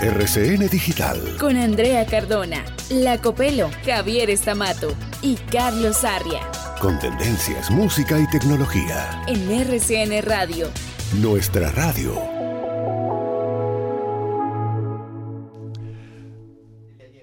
RCN 0.00 0.66
Digital. 0.70 1.36
Con 1.38 1.58
Andrea 1.58 2.06
Cardona, 2.06 2.64
Lacopelo, 2.88 3.68
Javier 3.84 4.30
Estamato 4.30 4.94
y 5.20 5.36
Carlos 5.36 6.04
Arria. 6.04 6.40
Con 6.80 6.98
tendencias, 6.98 7.70
música 7.70 8.18
y 8.18 8.26
tecnología. 8.30 9.22
En 9.28 9.50
RCN 9.50 10.22
Radio. 10.22 10.70
Nuestra 11.20 11.70
radio. 11.72 12.18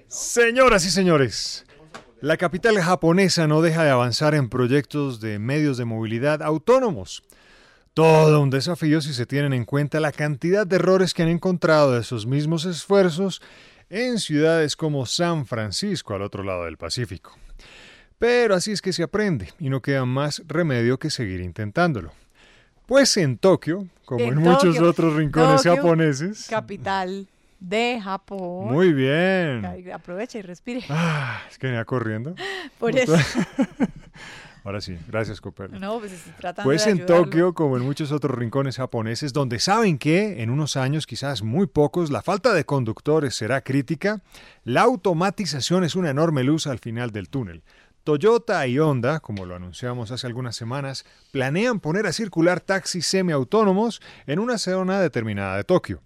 Señoras 0.08 0.86
y 0.86 0.92
señores, 0.92 1.66
la 2.22 2.38
capital 2.38 2.80
japonesa 2.80 3.48
no 3.48 3.64
deja 3.64 3.86
de 3.86 3.90
avanzar 3.90 4.36
en 4.36 4.50
proyectos 4.50 5.20
de 5.20 5.40
medios 5.40 5.78
de 5.78 5.86
movilidad 5.86 6.44
autónomos. 6.44 7.24
Todo 7.98 8.42
un 8.42 8.52
desafío 8.52 9.02
si 9.02 9.12
se 9.12 9.26
tienen 9.26 9.54
en 9.54 9.66
cuenta 9.66 10.00
la 10.00 10.12
cantidad 10.12 10.68
de 10.68 10.76
errores 10.76 11.16
que 11.16 11.24
han 11.24 11.30
encontrado 11.30 11.94
de 11.94 12.02
esos 12.02 12.28
mismos 12.28 12.64
esfuerzos 12.66 13.42
en 13.90 14.20
ciudades 14.20 14.76
como 14.76 15.08
San 15.08 15.48
Francisco 15.48 16.14
al 16.14 16.22
otro 16.22 16.44
lado 16.44 16.66
del 16.66 16.78
Pacífico. 16.78 17.36
Pero 18.20 18.54
así 18.54 18.72
es 18.72 18.84
que 18.84 18.94
se 18.94 19.02
aprende 19.02 19.52
y 19.60 19.72
no 19.72 19.82
queda 19.82 20.06
más 20.06 20.44
remedio 20.46 21.00
que 21.00 21.10
seguir 21.10 21.42
intentándolo. 21.42 22.12
Pues 22.86 23.18
en 23.18 23.40
Tokio, 23.40 23.88
como 24.06 24.26
en, 24.26 24.34
En 24.34 24.44
muchos 24.44 24.80
otros 24.80 25.16
rincones 25.16 25.64
Tokio, 25.64 25.78
japoneses. 25.78 26.46
Capital 26.48 27.28
de 27.60 28.00
Japón. 28.00 28.72
Muy 28.72 28.94
bien. 28.94 29.66
Aprovecha 29.92 30.38
y 30.38 30.44
respire. 30.44 30.84
Ah, 30.90 31.42
es 31.50 31.58
que 31.58 31.66
venía 31.66 31.84
corriendo. 31.84 32.36
Por 32.78 32.96
eso. 32.96 33.16
Ahora 34.68 34.82
sí, 34.82 34.98
gracias, 35.08 35.40
Copel. 35.40 35.80
No, 35.80 35.98
pues 36.00 36.12
Pues 36.66 36.84
de 36.84 36.92
en 36.92 36.98
ayudarlo. 36.98 37.24
Tokio, 37.24 37.54
como 37.54 37.78
en 37.78 37.84
muchos 37.84 38.12
otros 38.12 38.38
rincones 38.38 38.76
japoneses, 38.76 39.32
donde 39.32 39.60
saben 39.60 39.98
que 39.98 40.44
en 40.44 40.50
unos 40.50 40.76
años, 40.76 41.08
quizás 41.08 41.42
muy 41.42 41.68
pocos, 41.68 42.12
la 42.12 42.22
falta 42.22 42.54
de 42.54 42.66
conductores 42.66 43.34
será 43.34 43.62
crítica, 43.62 44.22
la 44.66 44.82
automatización 44.82 45.86
es 45.86 45.96
una 45.96 46.10
enorme 46.10 46.44
luz 46.44 46.68
al 46.68 46.80
final 46.80 47.12
del 47.12 47.30
túnel. 47.30 47.64
Toyota 48.04 48.68
y 48.68 48.78
Honda, 48.78 49.22
como 49.22 49.46
lo 49.46 49.56
anunciamos 49.56 50.12
hace 50.12 50.28
algunas 50.28 50.58
semanas, 50.58 51.06
planean 51.32 51.80
poner 51.80 52.06
a 52.06 52.12
circular 52.12 52.60
taxis 52.60 53.08
semiautónomos 53.08 54.02
en 54.26 54.40
una 54.40 54.58
zona 54.58 55.00
determinada 55.00 55.56
de 55.56 55.64
Tokio 55.64 56.02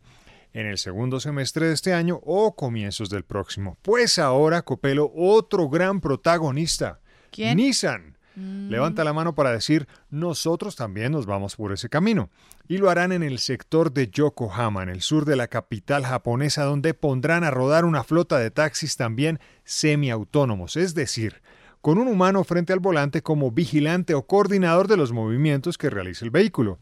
en 0.53 0.67
el 0.67 0.77
segundo 0.77 1.19
semestre 1.19 1.65
de 1.65 1.73
este 1.73 1.93
año 1.95 2.19
o 2.23 2.55
comienzos 2.55 3.09
del 3.09 3.23
próximo. 3.23 3.79
Pues 3.81 4.19
ahora, 4.19 4.61
Copelo, 4.61 5.11
otro 5.15 5.67
gran 5.67 5.99
protagonista, 5.99 6.99
¿Quién? 7.31 7.57
Nissan. 7.57 8.10
Mm. 8.35 8.69
Levanta 8.69 9.03
la 9.03 9.13
mano 9.13 9.35
para 9.35 9.51
decir, 9.51 9.87
nosotros 10.09 10.75
también 10.75 11.11
nos 11.11 11.25
vamos 11.25 11.55
por 11.55 11.71
ese 11.73 11.89
camino. 11.89 12.29
Y 12.67 12.77
lo 12.77 12.89
harán 12.89 13.11
en 13.11 13.23
el 13.23 13.39
sector 13.39 13.91
de 13.91 14.09
Yokohama, 14.09 14.83
en 14.83 14.89
el 14.89 15.01
sur 15.01 15.25
de 15.25 15.35
la 15.35 15.47
capital 15.47 16.05
japonesa, 16.05 16.63
donde 16.63 16.93
pondrán 16.93 17.43
a 17.43 17.51
rodar 17.51 17.85
una 17.85 18.03
flota 18.03 18.39
de 18.39 18.51
taxis 18.51 18.95
también 18.95 19.39
semiautónomos, 19.63 20.77
es 20.77 20.93
decir, 20.93 21.41
con 21.81 21.97
un 21.97 22.07
humano 22.07 22.43
frente 22.43 22.73
al 22.73 22.79
volante 22.79 23.21
como 23.21 23.51
vigilante 23.51 24.13
o 24.13 24.25
coordinador 24.25 24.87
de 24.87 24.97
los 24.97 25.11
movimientos 25.11 25.77
que 25.77 25.89
realiza 25.89 26.23
el 26.23 26.31
vehículo. 26.31 26.79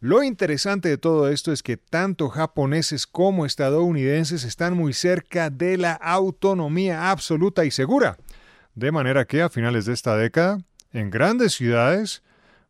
Lo 0.00 0.22
interesante 0.22 0.90
de 0.90 0.98
todo 0.98 1.30
esto 1.30 1.50
es 1.50 1.62
que 1.62 1.78
tanto 1.78 2.28
japoneses 2.28 3.06
como 3.06 3.46
estadounidenses 3.46 4.44
están 4.44 4.76
muy 4.76 4.92
cerca 4.92 5.48
de 5.48 5.78
la 5.78 5.94
autonomía 5.94 7.10
absoluta 7.10 7.64
y 7.64 7.70
segura. 7.70 8.18
De 8.74 8.92
manera 8.92 9.24
que 9.24 9.40
a 9.40 9.48
finales 9.48 9.86
de 9.86 9.94
esta 9.94 10.14
década, 10.16 10.58
en 10.94 11.10
grandes 11.10 11.54
ciudades, 11.54 12.22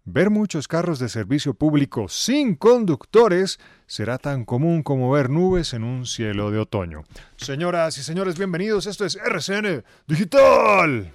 ver 0.04 0.30
muchos 0.30 0.66
carros 0.66 0.98
de 0.98 1.08
servicio 1.08 1.54
público 1.54 2.08
sin 2.08 2.56
conductores 2.56 3.60
será 3.86 4.18
tan 4.18 4.44
común 4.44 4.82
como 4.82 5.10
ver 5.10 5.30
nubes 5.30 5.74
en 5.74 5.84
un 5.84 6.06
cielo 6.06 6.50
de 6.50 6.58
otoño. 6.58 7.04
Señoras 7.36 7.98
y 7.98 8.02
señores, 8.02 8.36
bienvenidos. 8.36 8.86
Esto 8.86 9.04
es 9.04 9.16
RCN 9.16 9.84
Digital. 10.06 11.12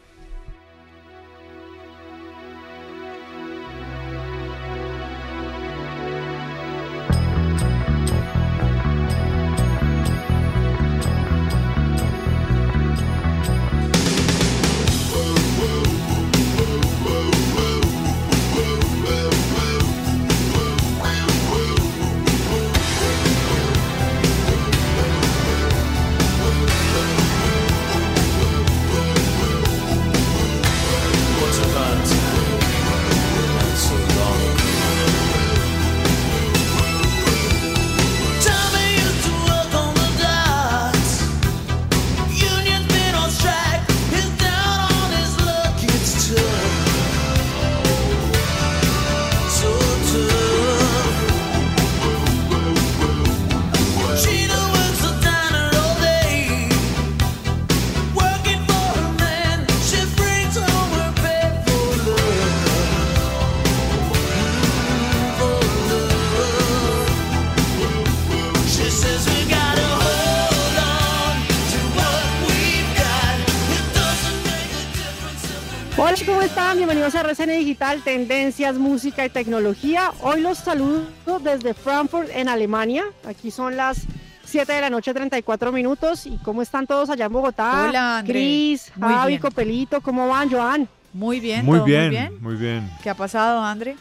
Hola, 76.02 76.16
¿cómo 76.26 76.42
están? 76.42 76.78
Bienvenidos 76.78 77.14
a 77.16 77.22
RCN 77.22 77.50
Digital, 77.60 78.02
Tendencias, 78.04 78.76
Música 78.78 79.26
y 79.26 79.30
Tecnología. 79.30 80.12
Hoy 80.22 80.40
los 80.42 80.58
saludo 80.60 81.04
desde 81.44 81.74
Frankfurt, 81.74 82.30
en 82.34 82.48
Alemania. 82.48 83.04
Aquí 83.28 83.52
son 83.52 83.76
las 83.76 84.06
7 84.46 84.72
de 84.72 84.82
la 84.82 84.90
noche, 84.90 85.14
34 85.14 85.72
minutos. 85.72 86.26
¿Y 86.26 86.38
cómo 86.38 86.62
están 86.62 86.88
todos 86.88 87.10
allá 87.10 87.26
en 87.26 87.34
Bogotá? 87.34 87.88
Hola, 87.90 88.20
André. 88.20 88.34
Cris, 88.34 88.92
Javi, 89.00 89.28
bien. 89.28 89.42
Copelito, 89.42 90.02
¿cómo 90.02 90.28
van, 90.30 90.50
Joan? 90.50 90.88
Muy 91.12 91.40
bien, 91.40 91.66
Muy 91.66 91.80
bien, 91.82 92.02
muy 92.02 92.10
bien. 92.10 92.38
muy 92.42 92.56
bien. 92.56 92.90
¿Qué 93.04 93.10
ha 93.10 93.16
pasado, 93.16 93.62
André? 93.64 93.96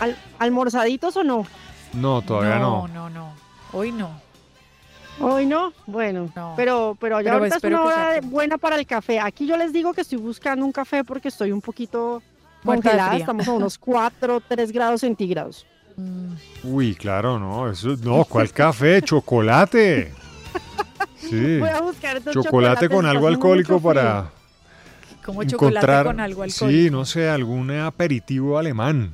¿Al- 0.00 0.16
¿Almorzaditos 0.38 1.16
o 1.16 1.24
no? 1.24 1.46
No, 1.92 2.22
todavía 2.22 2.58
no. 2.58 2.88
No, 2.88 2.94
no, 2.94 3.10
no. 3.10 3.32
Hoy 3.72 3.92
no. 3.92 4.10
Hoy 5.20 5.46
no, 5.46 5.72
bueno, 5.86 6.30
No. 6.34 6.54
pero, 6.56 6.96
pero 7.00 7.20
ya 7.20 7.24
Pero 7.32 7.36
ahorita 7.38 7.56
es 7.58 7.64
una 7.64 7.82
hora 7.82 8.20
buena 8.22 8.58
para 8.58 8.76
el 8.76 8.86
café. 8.86 9.20
Aquí 9.20 9.46
yo 9.46 9.56
les 9.56 9.72
digo 9.72 9.92
que 9.92 10.00
estoy 10.00 10.18
buscando 10.18 10.64
un 10.64 10.72
café 10.72 11.04
porque 11.04 11.28
estoy 11.28 11.52
un 11.52 11.60
poquito 11.60 12.22
Muerta 12.64 12.90
congelada. 12.90 13.16
Estamos 13.16 13.46
a 13.46 13.52
unos 13.52 13.78
4, 13.78 14.40
3 14.48 14.72
grados 14.72 15.00
centígrados. 15.02 15.66
Mm, 15.96 16.32
Uy, 16.64 16.94
claro, 16.94 17.38
no. 17.38 17.70
Eso, 17.70 17.96
no, 18.02 18.24
¿cuál 18.24 18.50
café? 18.52 19.02
Chocolate. 19.02 20.12
Sí. 21.18 21.58
Voy 21.58 21.68
a 21.68 21.80
buscar 21.80 22.16
entonces 22.16 22.42
Chocolate 22.42 22.88
con 22.88 23.06
algo 23.06 23.26
alcohólico 23.28 23.80
para 23.80 24.30
Como 25.24 25.44
chocolate 25.44 25.76
encontrar. 25.78 26.06
con 26.06 26.20
algo 26.20 26.42
alcohólico. 26.42 26.68
Sí, 26.84 26.90
no 26.90 27.04
sé, 27.04 27.28
algún 27.28 27.70
aperitivo 27.70 28.58
alemán. 28.58 29.12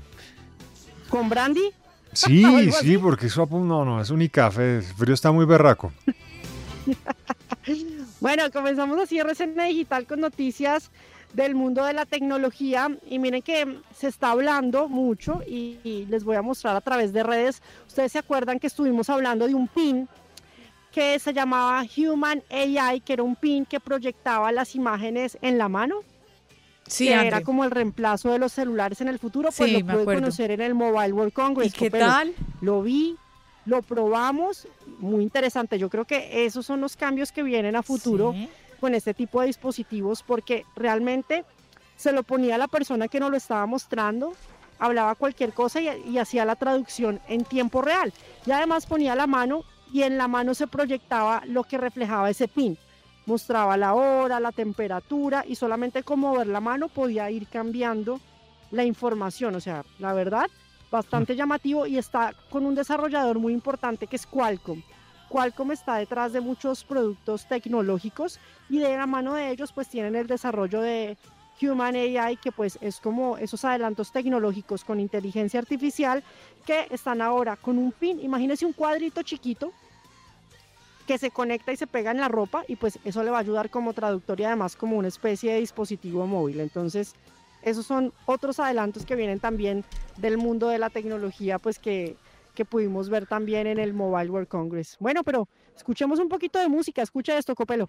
¿Con 1.11 1.29
brandy? 1.29 1.71
Sí, 2.12 2.44
sí, 2.81 2.99
porque 2.99 3.26
eso 3.26 3.46
no, 3.50 3.84
no, 3.84 4.00
es 4.00 4.10
un 4.10 4.26
café. 4.28 4.76
El 4.76 4.82
frío 4.82 5.14
está 5.14 5.32
muy 5.32 5.44
berraco. 5.44 5.93
Bueno, 8.20 8.50
comenzamos 8.50 8.99
así 8.99 9.20
RCN 9.20 9.69
Digital 9.69 10.06
con 10.06 10.20
noticias 10.20 10.90
del 11.34 11.55
mundo 11.55 11.84
de 11.84 11.93
la 11.93 12.06
tecnología 12.06 12.88
y 13.08 13.19
miren 13.19 13.43
que 13.43 13.78
se 13.94 14.08
está 14.08 14.31
hablando 14.31 14.88
mucho 14.88 15.43
y, 15.46 15.78
y 15.84 16.06
les 16.06 16.25
voy 16.25 16.37
a 16.37 16.43
mostrar 16.43 16.75
a 16.75 16.81
través 16.81 17.12
de 17.12 17.22
redes. 17.22 17.62
Ustedes 17.87 18.12
se 18.12 18.19
acuerdan 18.19 18.58
que 18.58 18.66
estuvimos 18.66 19.08
hablando 19.10 19.46
de 19.46 19.55
un 19.55 19.69
pin 19.69 20.08
que 20.90 21.19
se 21.19 21.32
llamaba 21.32 21.84
Human 21.96 22.43
AI, 22.50 23.00
que 23.00 23.12
era 23.12 23.22
un 23.22 23.37
pin 23.37 23.66
que 23.66 23.78
proyectaba 23.78 24.50
las 24.50 24.75
imágenes 24.75 25.38
en 25.43 25.58
la 25.58 25.69
mano, 25.69 26.00
Sí, 26.88 27.06
que 27.08 27.14
era 27.26 27.43
como 27.43 27.64
el 27.64 27.70
reemplazo 27.70 28.31
de 28.31 28.38
los 28.38 28.52
celulares 28.52 29.00
en 29.00 29.08
el 29.08 29.19
futuro, 29.19 29.50
pues 29.56 29.70
Sí, 29.70 29.79
lo 29.81 29.87
pude 29.87 30.00
acuerdo. 30.02 30.20
conocer 30.23 30.50
en 30.50 30.61
el 30.61 30.75
Mobile 30.75 31.12
World 31.12 31.32
Congress. 31.32 31.69
¿Y 31.75 31.76
qué 31.76 31.90
tal? 31.90 32.35
Lo 32.61 32.82
vi, 32.82 33.17
lo 33.67 33.82
probamos, 33.82 34.67
muy 34.99 35.23
interesante. 35.23 35.79
Yo 35.79 35.88
creo 35.90 36.05
que 36.05 36.44
esos 36.46 36.64
son 36.67 36.81
los 36.81 36.96
cambios 36.96 37.32
que 37.32 37.43
vienen 37.43 37.76
a 37.76 37.82
futuro 37.82 38.32
Sí. 38.32 38.49
con 38.81 38.94
este 38.94 39.14
tipo 39.14 39.40
de 39.40 39.49
dispositivos 39.49 40.23
porque 40.23 40.64
realmente 40.76 41.44
se 41.96 42.12
lo 42.12 42.23
ponía 42.23 42.55
a 42.55 42.58
la 42.58 42.69
persona 42.69 43.08
que 43.08 43.19
nos 43.20 43.31
lo 43.31 43.37
estaba 43.37 43.67
mostrando, 43.67 44.32
hablaba 44.79 45.14
cualquier 45.17 45.52
cosa 45.52 45.81
y, 45.81 45.88
y 46.08 46.19
hacía 46.19 46.44
la 46.44 46.55
traducción 46.56 47.20
en 47.29 47.44
tiempo 47.44 47.82
real. 47.82 48.12
Y 48.46 48.52
además 48.52 48.87
ponía 48.87 49.14
la 49.17 49.26
mano 49.26 49.64
y 49.93 50.02
en 50.02 50.17
la 50.17 50.29
mano 50.29 50.55
se 50.55 50.67
proyectaba 50.69 51.43
lo 51.46 51.64
que 51.64 51.76
reflejaba 51.79 52.31
ese 52.31 52.46
pin. 52.46 52.79
Mostraba 53.29 53.77
la 53.77 53.93
hora, 53.93 54.41
la 54.41 54.53
temperatura 54.53 55.45
y 55.47 55.55
solamente 55.55 56.03
con 56.03 56.19
mover 56.19 56.47
la 56.47 56.61
mano 56.61 56.89
podía 56.89 57.31
ir 57.31 57.47
cambiando 57.47 58.21
la 58.71 58.85
información. 58.85 59.55
O 59.55 59.61
sea, 59.61 59.85
la 59.99 60.15
verdad, 60.15 60.47
bastante 60.91 61.37
llamativo 61.37 61.87
y 61.87 61.99
está 61.99 62.33
con 62.49 62.65
un 62.65 62.75
desarrollador 62.75 63.39
muy 63.39 63.53
importante 63.53 64.07
que 64.07 64.17
es 64.17 64.27
Qualcomm. 64.27 64.81
Qualcomm 65.29 65.73
está 65.73 65.97
detrás 65.97 66.33
de 66.33 66.41
muchos 66.41 66.85
productos 66.85 67.47
tecnológicos 67.47 68.41
y 68.71 68.79
de 68.79 68.97
la 68.97 69.07
mano 69.07 69.35
de 69.35 69.51
ellos 69.51 69.73
pues 69.73 69.89
tienen 69.89 70.17
el 70.17 70.27
desarrollo 70.27 70.81
de 70.81 71.19
Human 71.61 71.97
AI 71.97 72.39
que 72.39 72.51
pues 72.51 72.79
es 72.81 72.99
como 72.99 73.37
esos 73.37 73.63
adelantos 73.63 74.11
tecnológicos 74.11 74.85
con 74.85 75.01
inteligencia 75.01 75.61
artificial 75.61 76.25
que 76.65 76.87
están 76.89 77.21
ahora 77.21 77.57
con 77.57 77.77
un 77.77 77.93
pin, 77.93 78.21
imagínense 78.21 78.65
un 78.65 78.73
cuadrito 78.73 79.23
chiquito 79.23 79.71
que 81.08 81.16
se 81.16 81.31
conecta 81.31 81.72
y 81.72 81.76
se 81.78 81.87
pega 81.87 82.10
en 82.10 82.19
la 82.19 82.28
ropa 82.28 82.64
y 82.69 82.76
pues 82.76 82.99
eso 83.02 83.22
le 83.22 83.31
va 83.31 83.38
a 83.38 83.40
ayudar 83.40 83.70
como 83.70 83.94
traductor 83.94 84.38
y 84.38 84.44
además 84.44 84.76
como 84.76 84.99
una 84.99 85.08
especie 85.08 85.55
de 85.55 85.60
dispositivo 85.60 86.26
móvil. 86.26 86.60
Entonces, 86.60 87.14
esos 87.62 87.87
son 87.87 88.12
otros 88.26 88.60
adelantos 88.60 89.06
que 89.06 89.16
vienen 89.16 89.40
también 89.40 89.87
del 90.19 90.37
mundo 90.37 90.69
de 90.69 90.76
la 90.76 90.90
tecnología, 90.90 91.58
pues 91.58 91.78
que, 91.78 92.14
que 92.55 92.66
pudimos 92.66 93.08
ver 93.08 93.26
también 93.26 93.66
en 93.66 93.78
el 93.78 93.94
Mobile 93.94 94.28
World 94.28 94.49
Congress. 94.49 94.99
Bueno, 95.00 95.25
pero 95.25 95.49
escuchemos 95.75 96.19
un 96.19 96.28
poquito 96.28 96.58
de 96.58 96.69
música, 96.69 97.00
escucha 97.00 97.38
esto, 97.38 97.55
Copelo. 97.55 97.88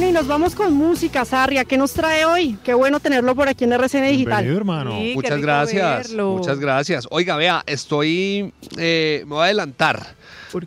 Bueno, 0.00 0.12
y 0.12 0.14
nos 0.14 0.28
vamos 0.28 0.54
con 0.54 0.72
música, 0.72 1.26
Sarria. 1.26 1.66
¿Qué 1.66 1.76
nos 1.76 1.92
trae 1.92 2.24
hoy? 2.24 2.56
Qué 2.64 2.72
bueno 2.72 3.00
tenerlo 3.00 3.34
por 3.34 3.48
aquí 3.48 3.64
en 3.64 3.74
RCN 3.74 4.06
Digital. 4.06 4.44
Bienvenido, 4.44 4.56
hermano. 4.56 4.92
Sí, 4.98 5.12
Muchas 5.14 5.42
gracias, 5.42 6.08
verlo. 6.08 6.36
muchas 6.38 6.58
gracias. 6.58 7.06
Oiga, 7.10 7.36
vea, 7.36 7.62
estoy, 7.66 8.50
eh, 8.78 9.24
me 9.26 9.34
voy 9.34 9.42
a 9.42 9.44
adelantar 9.44 10.14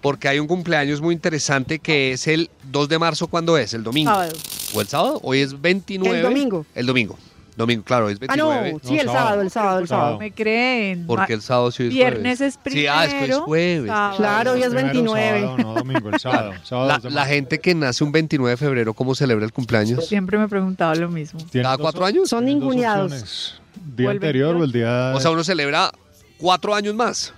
porque 0.04 0.28
hay 0.28 0.38
un 0.38 0.46
cumpleaños 0.46 1.02
muy 1.02 1.16
interesante 1.16 1.80
que 1.80 2.12
es 2.12 2.28
el 2.28 2.52
2 2.70 2.90
de 2.90 3.00
marzo, 3.00 3.26
¿cuándo 3.26 3.58
es? 3.58 3.74
¿El 3.74 3.82
domingo? 3.82 4.12
Sábado. 4.12 4.34
¿O 4.76 4.82
el 4.82 4.88
sábado? 4.88 5.20
Hoy 5.24 5.40
es 5.40 5.60
29. 5.60 6.16
El 6.16 6.24
domingo. 6.24 6.66
El 6.76 6.86
domingo. 6.86 7.18
Domingo, 7.56 7.84
claro, 7.84 8.10
es 8.10 8.18
Ah, 8.28 8.36
no, 8.36 8.50
29. 8.50 8.80
sí, 8.84 8.98
el 9.00 9.06
sábado, 9.08 9.20
sábado. 9.20 9.42
el 9.44 9.50
sábado, 9.52 9.80
el 9.80 9.88
sábado. 9.88 10.20
Me 10.20 10.32
creen. 10.32 11.06
Porque 11.06 11.34
el 11.34 11.42
sábado 11.42 11.72
sí 11.72 11.84
es 11.84 11.90
Viernes 11.90 12.38
jueves. 12.40 12.42
es 12.42 12.58
primero. 12.58 12.82
Sí, 12.82 12.88
ah, 12.88 13.06
es 13.06 13.14
que 13.14 13.32
es 13.32 13.38
jueves. 13.38 13.88
sábado. 13.88 14.18
Claro, 14.18 14.52
hoy 14.54 14.62
es 14.64 14.68
Primero 14.70 14.88
29. 14.94 15.42
sábado, 15.42 15.58
no 15.60 15.74
domingo, 15.76 16.10
el 16.10 16.20
sábado. 16.20 16.52
Sábado 16.64 17.10
La, 17.10 17.26
gente 17.26 17.60
que 17.60 17.76
nace 17.76 18.04
un 18.04 18.12
29 18.12 18.52
de 18.52 18.58
febrero, 18.58 18.94
¿cómo 18.94 19.14
celebra 19.16 19.46
el 19.46 19.54
cumpleaños? 19.54 20.08
Siempre 20.08 20.38
me 20.38 20.46
he 20.46 20.48
preguntado 20.48 20.96
lo 20.96 21.10
mismo. 21.10 21.40
¿Cada 21.52 21.78
cuatro 21.78 22.06
años? 22.06 22.30
Son 22.30 22.44
ninguneados. 22.46 23.62
¿Día 23.96 24.08
O 24.08 24.12
anterior 24.12 24.56
o 24.56 24.64
el 24.64 24.72
día...? 24.72 25.12
O 25.16 25.20
sea, 25.20 25.32
uno 25.32 25.44
celebra 25.44 25.92
cuatro 26.38 26.74
años 26.74 26.96
más. 26.96 27.34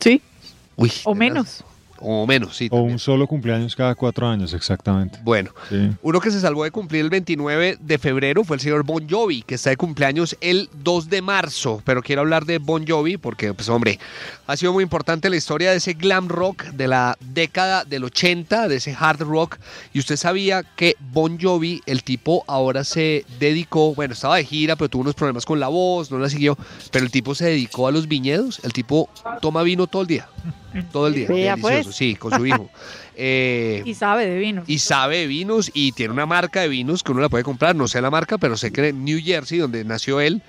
Sí, 0.00 0.20
Uy, 0.76 0.90
o 1.04 1.14
menos. 1.14 1.62
O 2.00 2.26
menos, 2.26 2.56
sí. 2.56 2.66
o 2.66 2.76
también. 2.76 2.92
un 2.92 2.98
solo 2.98 3.26
cumpleaños 3.26 3.76
cada 3.76 3.94
cuatro 3.94 4.26
años, 4.26 4.52
exactamente. 4.54 5.18
Bueno, 5.22 5.50
Sí. 5.68 5.90
Uno 6.02 6.20
que 6.20 6.30
se 6.30 6.40
salvó 6.40 6.64
de 6.64 6.70
cumplir 6.70 7.02
el 7.02 7.10
29 7.10 7.78
de 7.80 7.98
febrero 7.98 8.44
fue 8.44 8.56
el 8.56 8.60
señor 8.60 8.84
Bon 8.84 9.06
Jovi, 9.08 9.42
que 9.42 9.54
está 9.56 9.70
de 9.70 9.76
cumpleaños 9.76 10.36
el 10.40 10.68
2 10.82 11.10
de 11.10 11.22
marzo. 11.22 11.82
Pero 11.84 12.02
quiero 12.02 12.22
hablar 12.22 12.44
de 12.46 12.58
Bon 12.58 12.86
Jovi 12.86 13.16
porque, 13.16 13.52
pues 13.54 13.68
hombre, 13.68 13.98
ha 14.46 14.56
sido 14.56 14.72
muy 14.72 14.82
importante 14.82 15.30
la 15.30 15.36
historia 15.36 15.70
de 15.70 15.76
ese 15.76 15.94
glam 15.94 16.28
rock 16.28 16.64
de 16.72 16.88
la 16.88 17.16
década 17.20 17.84
del 17.84 18.04
80, 18.04 18.68
de 18.68 18.76
ese 18.76 18.96
hard 18.98 19.20
rock. 19.22 19.58
Y 19.92 19.98
usted 19.98 20.16
sabía 20.16 20.62
que 20.62 20.96
Bon 21.12 21.38
Jovi, 21.40 21.82
el 21.86 22.04
tipo 22.04 22.44
ahora 22.46 22.84
se 22.84 23.24
dedicó, 23.40 23.94
bueno, 23.94 24.14
estaba 24.14 24.36
de 24.36 24.44
gira, 24.44 24.76
pero 24.76 24.88
tuvo 24.88 25.02
unos 25.02 25.14
problemas 25.14 25.44
con 25.44 25.58
la 25.58 25.68
voz, 25.68 26.10
no 26.10 26.18
la 26.18 26.28
siguió. 26.30 26.56
Pero 26.92 27.04
el 27.04 27.10
tipo 27.10 27.34
se 27.34 27.46
dedicó 27.46 27.88
a 27.88 27.90
los 27.90 28.06
viñedos. 28.06 28.60
El 28.62 28.72
tipo 28.72 29.08
toma 29.42 29.62
vino 29.62 29.86
todo 29.88 30.02
el 30.02 30.08
día. 30.08 30.28
Todo 30.92 31.08
el 31.08 31.14
día. 31.14 31.26
Delicioso, 31.28 31.60
pues. 31.60 31.96
sí, 31.96 32.14
con 32.16 32.32
su 32.36 32.46
hijo. 32.46 32.70
Eh, 33.22 33.82
Y 33.84 33.92
sabe 33.94 34.24
de 34.26 34.38
vino. 34.38 34.62
y 34.66 34.78
sabe 34.78 35.18
de 35.18 35.26
vinos 35.26 35.70
y 35.74 35.92
tiene 35.92 36.10
una 36.14 36.24
marca 36.24 36.62
de 36.62 36.68
vinos 36.68 37.02
que 37.02 37.12
uno 37.12 37.20
la 37.20 37.28
puede 37.28 37.44
comprar. 37.44 37.76
No 37.76 37.86
sé 37.86 38.00
la 38.00 38.10
marca, 38.10 38.38
pero 38.38 38.56
sé 38.56 38.72
que 38.72 38.88
en 38.88 39.04
New 39.04 39.20
Jersey, 39.22 39.58
donde 39.58 39.84
nació 39.84 40.20
él, 40.22 40.40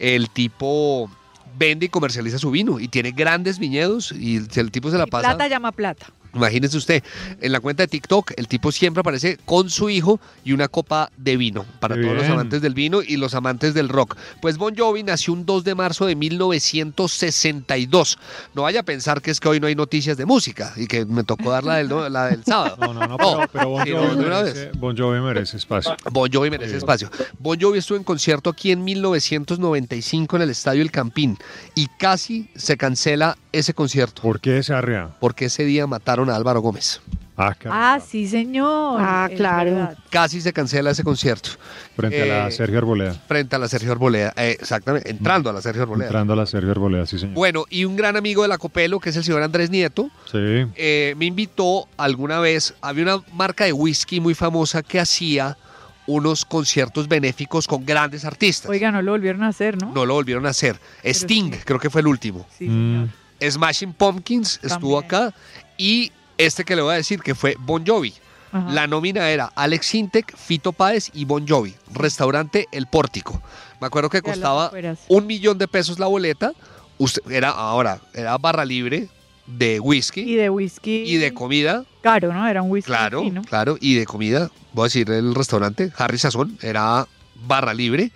el 0.00 0.28
tipo 0.30 1.08
vende 1.56 1.86
y 1.86 1.88
comercializa 1.88 2.38
su 2.40 2.50
vino 2.50 2.80
y 2.80 2.88
tiene 2.88 3.12
grandes 3.12 3.60
viñedos 3.60 4.10
y 4.10 4.38
el 4.56 4.70
tipo 4.72 4.90
se 4.90 4.98
la 4.98 5.04
Y 5.06 5.10
pasa. 5.10 5.28
plata 5.28 5.46
llama 5.46 5.70
plata. 5.70 6.06
Imagínese 6.36 6.76
usted, 6.76 7.02
en 7.40 7.52
la 7.52 7.60
cuenta 7.60 7.82
de 7.82 7.88
TikTok, 7.88 8.32
el 8.36 8.48
tipo 8.48 8.72
siempre 8.72 9.00
aparece 9.00 9.38
con 9.44 9.70
su 9.70 9.90
hijo 9.90 10.20
y 10.44 10.52
una 10.52 10.68
copa 10.68 11.10
de 11.16 11.36
vino 11.36 11.64
para 11.80 12.00
todos 12.00 12.14
los 12.14 12.28
amantes 12.28 12.62
del 12.62 12.74
vino 12.74 13.02
y 13.02 13.16
los 13.16 13.34
amantes 13.34 13.74
del 13.74 13.88
rock. 13.88 14.16
Pues 14.40 14.56
Bon 14.58 14.74
Jovi 14.76 15.02
nació 15.02 15.32
un 15.32 15.46
2 15.46 15.64
de 15.64 15.74
marzo 15.74 16.06
de 16.06 16.14
1962. 16.16 18.18
No 18.54 18.62
vaya 18.62 18.80
a 18.80 18.82
pensar 18.82 19.22
que 19.22 19.30
es 19.30 19.40
que 19.40 19.48
hoy 19.48 19.60
no 19.60 19.66
hay 19.66 19.74
noticias 19.74 20.16
de 20.16 20.26
música 20.26 20.72
y 20.76 20.86
que 20.86 21.04
me 21.04 21.24
tocó 21.24 21.50
dar 21.50 21.64
la 21.64 21.76
del, 21.76 21.88
no- 21.88 22.08
la 22.08 22.26
del 22.26 22.44
sábado. 22.44 22.76
No, 22.80 22.94
no, 22.94 23.06
no, 23.06 23.16
pero, 23.16 23.48
pero 23.52 23.68
Bon, 23.70 23.86
Jovi 23.86 24.16
merece, 24.16 24.70
Bon 24.78 24.96
Jovi 24.96 25.20
merece 25.20 25.56
espacio. 25.56 25.96
Bon 26.10 26.30
Jovi 26.32 26.50
merece 26.50 26.70
Sí. 26.72 26.76
espacio. 26.78 27.10
Bon 27.38 27.58
Jovi 27.60 27.78
estuvo 27.78 27.98
en 27.98 28.04
concierto 28.04 28.50
aquí 28.50 28.72
en 28.72 28.84
1995 28.84 30.36
en 30.36 30.42
el 30.42 30.50
Estadio 30.50 30.82
El 30.82 30.90
Campín 30.90 31.38
y 31.74 31.86
casi 31.98 32.48
se 32.54 32.76
cancela 32.76 33.36
ese 33.52 33.74
concierto 33.74 34.22
¿Por 34.22 34.40
qué 34.40 34.58
esa 34.58 34.80
rea? 34.80 35.16
porque 35.20 35.46
ese 35.46 35.64
día 35.64 35.86
mataron 35.86 36.25
a 36.32 36.36
Álvaro 36.36 36.60
Gómez. 36.60 37.00
Ah, 37.38 37.54
Ah, 37.66 38.00
sí, 38.00 38.26
señor. 38.26 38.98
Ah, 38.98 39.28
claro. 39.36 39.90
Casi 40.08 40.40
se 40.40 40.54
cancela 40.54 40.92
ese 40.92 41.04
concierto 41.04 41.50
Frente 41.94 42.22
a 42.22 42.24
la 42.24 42.48
eh, 42.48 42.50
Sergio 42.50 42.78
Arboleda. 42.78 43.12
frente 43.28 43.54
a 43.54 43.58
la 43.58 43.68
Sergio 43.68 43.92
Arboleda. 43.92 44.32
Eh, 44.38 44.56
exactamente, 44.58 45.10
entrando 45.10 45.50
a 45.50 45.52
la 45.52 45.60
Sergio 45.60 45.82
Arboleda. 45.82 46.06
Entrando 46.06 46.32
a 46.32 46.36
la 46.36 46.46
Sergio 46.46 46.70
Arboleda, 46.70 47.04
sí, 47.04 47.18
señor. 47.18 47.34
Bueno, 47.34 47.64
y 47.68 47.84
un 47.84 47.94
gran 47.94 48.16
amigo 48.16 48.40
de 48.40 48.48
la 48.48 48.56
Copelo, 48.56 49.00
que 49.00 49.10
es 49.10 49.16
el 49.16 49.24
señor 49.24 49.42
Andrés 49.42 49.68
Nieto, 49.68 50.08
Sí. 50.32 50.38
eh, 50.76 51.14
me 51.18 51.26
invitó 51.26 51.86
alguna 51.98 52.40
vez, 52.40 52.72
había 52.80 53.02
una 53.04 53.22
marca 53.34 53.64
de 53.66 53.72
whisky 53.74 54.18
muy 54.18 54.32
famosa 54.34 54.82
que 54.82 54.98
hacía 54.98 55.58
unos 56.06 56.46
conciertos 56.46 57.06
benéficos 57.06 57.66
con 57.66 57.84
grandes 57.84 58.24
artistas. 58.24 58.70
Oiga, 58.70 58.90
no 58.92 59.02
lo 59.02 59.10
volvieron 59.12 59.42
a 59.42 59.48
hacer, 59.48 59.76
¿no? 59.76 59.92
No 59.92 60.06
lo 60.06 60.14
volvieron 60.14 60.46
a 60.46 60.50
hacer. 60.50 60.78
Sting, 61.04 61.52
sí. 61.52 61.58
creo 61.66 61.78
que 61.80 61.90
fue 61.90 62.00
el 62.00 62.06
último. 62.06 62.46
Sí, 62.56 62.66
Mm, 62.66 63.08
señor. 63.40 63.52
Smashing 63.52 63.92
Pumpkins 63.92 64.58
estuvo 64.62 64.98
acá. 64.98 65.34
Y 65.76 66.12
este 66.38 66.64
que 66.64 66.76
le 66.76 66.82
voy 66.82 66.94
a 66.94 66.96
decir, 66.96 67.20
que 67.20 67.34
fue 67.34 67.56
Bon 67.60 67.84
Jovi. 67.86 68.14
Ajá. 68.52 68.70
La 68.72 68.86
nómina 68.86 69.28
era 69.30 69.52
Alex 69.54 69.94
Intec, 69.96 70.36
Fito 70.36 70.72
Páez 70.72 71.10
y 71.12 71.24
Bon 71.24 71.46
Jovi. 71.46 71.74
Restaurante 71.92 72.68
El 72.72 72.86
Pórtico. 72.86 73.42
Me 73.80 73.86
acuerdo 73.88 74.08
que 74.08 74.22
costaba 74.22 74.70
un 75.08 75.26
millón 75.26 75.58
de 75.58 75.68
pesos 75.68 75.98
la 75.98 76.06
boleta. 76.06 76.52
Usted, 76.98 77.22
era 77.30 77.50
ahora, 77.50 78.00
era 78.14 78.38
barra 78.38 78.64
libre 78.64 79.08
de 79.46 79.78
whisky 79.80 80.22
Y 80.22 80.34
de 80.36 80.48
whisky. 80.48 81.02
y 81.06 81.16
de 81.18 81.34
comida. 81.34 81.84
Caro, 82.00 82.32
¿no? 82.32 82.48
Era 82.48 82.62
un 82.62 82.70
whisky 82.70 82.86
Claro, 82.86 83.20
fino. 83.22 83.42
claro. 83.42 83.76
Y 83.80 83.94
de 83.96 84.06
comida, 84.06 84.50
voy 84.72 84.84
a 84.84 84.86
decir 84.86 85.10
el 85.10 85.34
restaurante, 85.34 85.92
Harry 85.98 86.16
Sazón, 86.18 86.56
era 86.62 87.06
barra 87.46 87.74
libre. 87.74 88.10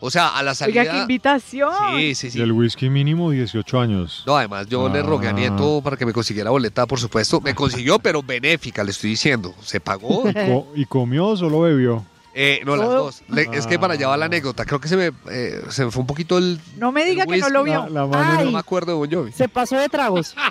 O 0.00 0.10
sea, 0.10 0.28
a 0.36 0.42
la 0.42 0.54
salida. 0.54 0.80
Oiga, 0.82 0.92
qué 0.92 0.98
invitación. 1.00 1.72
Sí, 1.96 2.14
sí, 2.14 2.30
sí. 2.30 2.38
Y 2.38 2.42
el 2.42 2.52
whisky 2.52 2.88
mínimo 2.90 3.30
18 3.30 3.80
años. 3.80 4.22
No, 4.26 4.36
además 4.36 4.66
yo 4.68 4.88
le 4.88 5.02
rogué 5.02 5.28
a 5.28 5.30
Ah. 5.30 5.34
Nieto 5.34 5.80
para 5.82 5.96
que 5.96 6.06
me 6.06 6.12
consiguiera 6.12 6.50
boleta, 6.50 6.86
por 6.86 6.98
supuesto. 7.00 7.40
Me 7.40 7.54
consiguió, 7.54 7.98
pero 7.98 8.22
benéfica, 8.22 8.82
le 8.84 8.90
estoy 8.90 9.10
diciendo. 9.10 9.54
Se 9.62 9.80
pagó. 9.80 10.22
Co- 10.32 10.68
¿Y 10.74 10.84
comió 10.86 11.28
o 11.28 11.36
solo 11.36 11.60
bebió? 11.60 12.04
Eh, 12.34 12.62
no, 12.64 12.76
las 12.76 12.86
Todo. 12.86 13.04
dos. 13.04 13.22
Le- 13.28 13.48
Es 13.52 13.66
que 13.66 13.78
para 13.78 13.92
allá 13.92 14.08
va 14.08 14.16
la 14.16 14.24
anécdota. 14.24 14.64
Creo 14.64 14.80
que 14.80 14.88
se 14.88 14.96
me, 14.96 15.10
eh, 15.30 15.60
se 15.68 15.84
me 15.84 15.90
fue 15.90 16.00
un 16.00 16.06
poquito 16.06 16.38
el... 16.38 16.58
No 16.78 16.90
me 16.90 17.04
diga 17.04 17.26
que 17.26 17.36
no 17.36 17.48
lo 17.50 17.62
vio. 17.62 17.86
La, 17.90 18.08
Ay. 18.38 18.46
No 18.46 18.52
me 18.52 18.58
acuerdo 18.58 18.92
de 18.92 18.96
Bon 18.98 19.10
Jovi. 19.10 19.32
Se 19.32 19.48
pasó 19.48 19.76
de 19.76 19.88
tragos. 19.88 20.34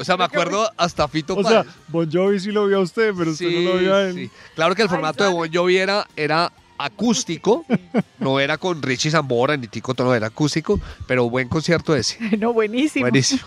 O 0.00 0.04
sea, 0.04 0.16
me 0.16 0.22
acuerdo 0.22 0.70
hasta 0.76 1.08
Fito 1.08 1.34
O 1.34 1.42
sea. 1.42 1.64
Bon 1.88 2.08
Jovi 2.08 2.38
sí 2.38 2.52
lo 2.52 2.66
vio 2.68 2.78
a 2.78 2.80
usted, 2.82 3.12
pero 3.18 3.32
usted 3.32 3.50
no 3.50 3.72
lo 3.72 3.78
vio 3.78 3.94
a 3.96 4.02
él. 4.02 4.14
sí. 4.14 4.30
Claro 4.54 4.76
que 4.76 4.82
el 4.82 4.88
Ay, 4.88 4.90
formato 4.94 5.24
de 5.24 5.30
Bon 5.30 5.48
Jovi 5.52 5.76
era, 5.76 6.06
era 6.14 6.52
acústico, 6.78 7.64
no 8.18 8.40
era 8.40 8.56
con 8.58 8.80
Richie 8.82 9.10
Zambora 9.10 9.56
ni 9.56 9.66
Tico 9.68 9.94
Tono, 9.94 10.14
era 10.14 10.28
acústico, 10.28 10.80
pero 11.06 11.28
buen 11.28 11.48
concierto 11.48 11.94
ese. 11.94 12.18
No, 12.38 12.52
buenísimo. 12.52 13.04
Buenísimo. 13.04 13.42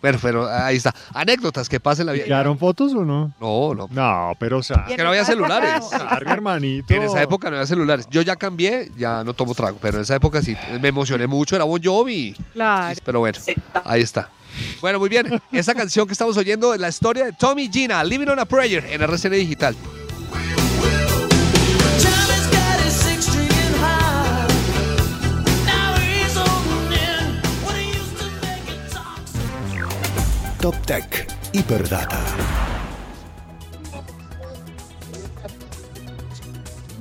Bueno, 0.00 0.18
pero 0.20 0.48
ahí 0.50 0.76
está. 0.76 0.92
Anécdotas 1.14 1.68
que 1.68 1.78
pasen 1.78 2.06
la 2.06 2.12
vida. 2.12 2.24
¿Quedaron 2.24 2.58
fotos 2.58 2.92
o 2.92 3.04
no? 3.04 3.32
No, 3.40 3.72
no. 3.72 3.88
No, 3.88 4.32
pero 4.38 4.58
o 4.58 4.62
sea, 4.62 4.84
Es 4.88 4.96
que 4.96 5.02
no 5.04 5.10
había 5.10 5.24
celulares. 5.24 5.84
carga, 5.92 6.32
hermanito. 6.32 6.92
En 6.92 7.02
esa 7.02 7.22
época 7.22 7.48
no 7.50 7.56
había 7.56 7.66
celulares. 7.68 8.06
Yo 8.10 8.20
ya 8.22 8.34
cambié, 8.34 8.90
ya 8.96 9.22
no 9.22 9.32
tomo 9.32 9.54
trago, 9.54 9.78
pero 9.80 9.98
en 9.98 10.02
esa 10.02 10.16
época 10.16 10.42
sí. 10.42 10.56
Me 10.80 10.88
emocioné 10.88 11.28
mucho, 11.28 11.54
era 11.54 11.64
Bon 11.64 11.80
Jovi. 11.80 12.34
Claro. 12.52 12.98
Pero 13.04 13.20
bueno, 13.20 13.38
ahí 13.84 14.00
está. 14.02 14.28
Bueno, 14.80 14.98
muy 14.98 15.08
bien. 15.08 15.40
Esa 15.52 15.72
canción 15.72 16.06
que 16.08 16.12
estamos 16.14 16.36
oyendo 16.36 16.74
es 16.74 16.80
la 16.80 16.88
historia 16.88 17.26
de 17.26 17.32
Tommy 17.32 17.70
Gina, 17.72 18.02
Living 18.02 18.26
on 18.26 18.40
a 18.40 18.44
Prayer, 18.44 18.84
en 18.90 19.02
RCN 19.02 19.30
Digital. 19.34 19.76
Top 30.62 30.76
Tech, 30.86 31.26
Hiperdata. 31.52 32.20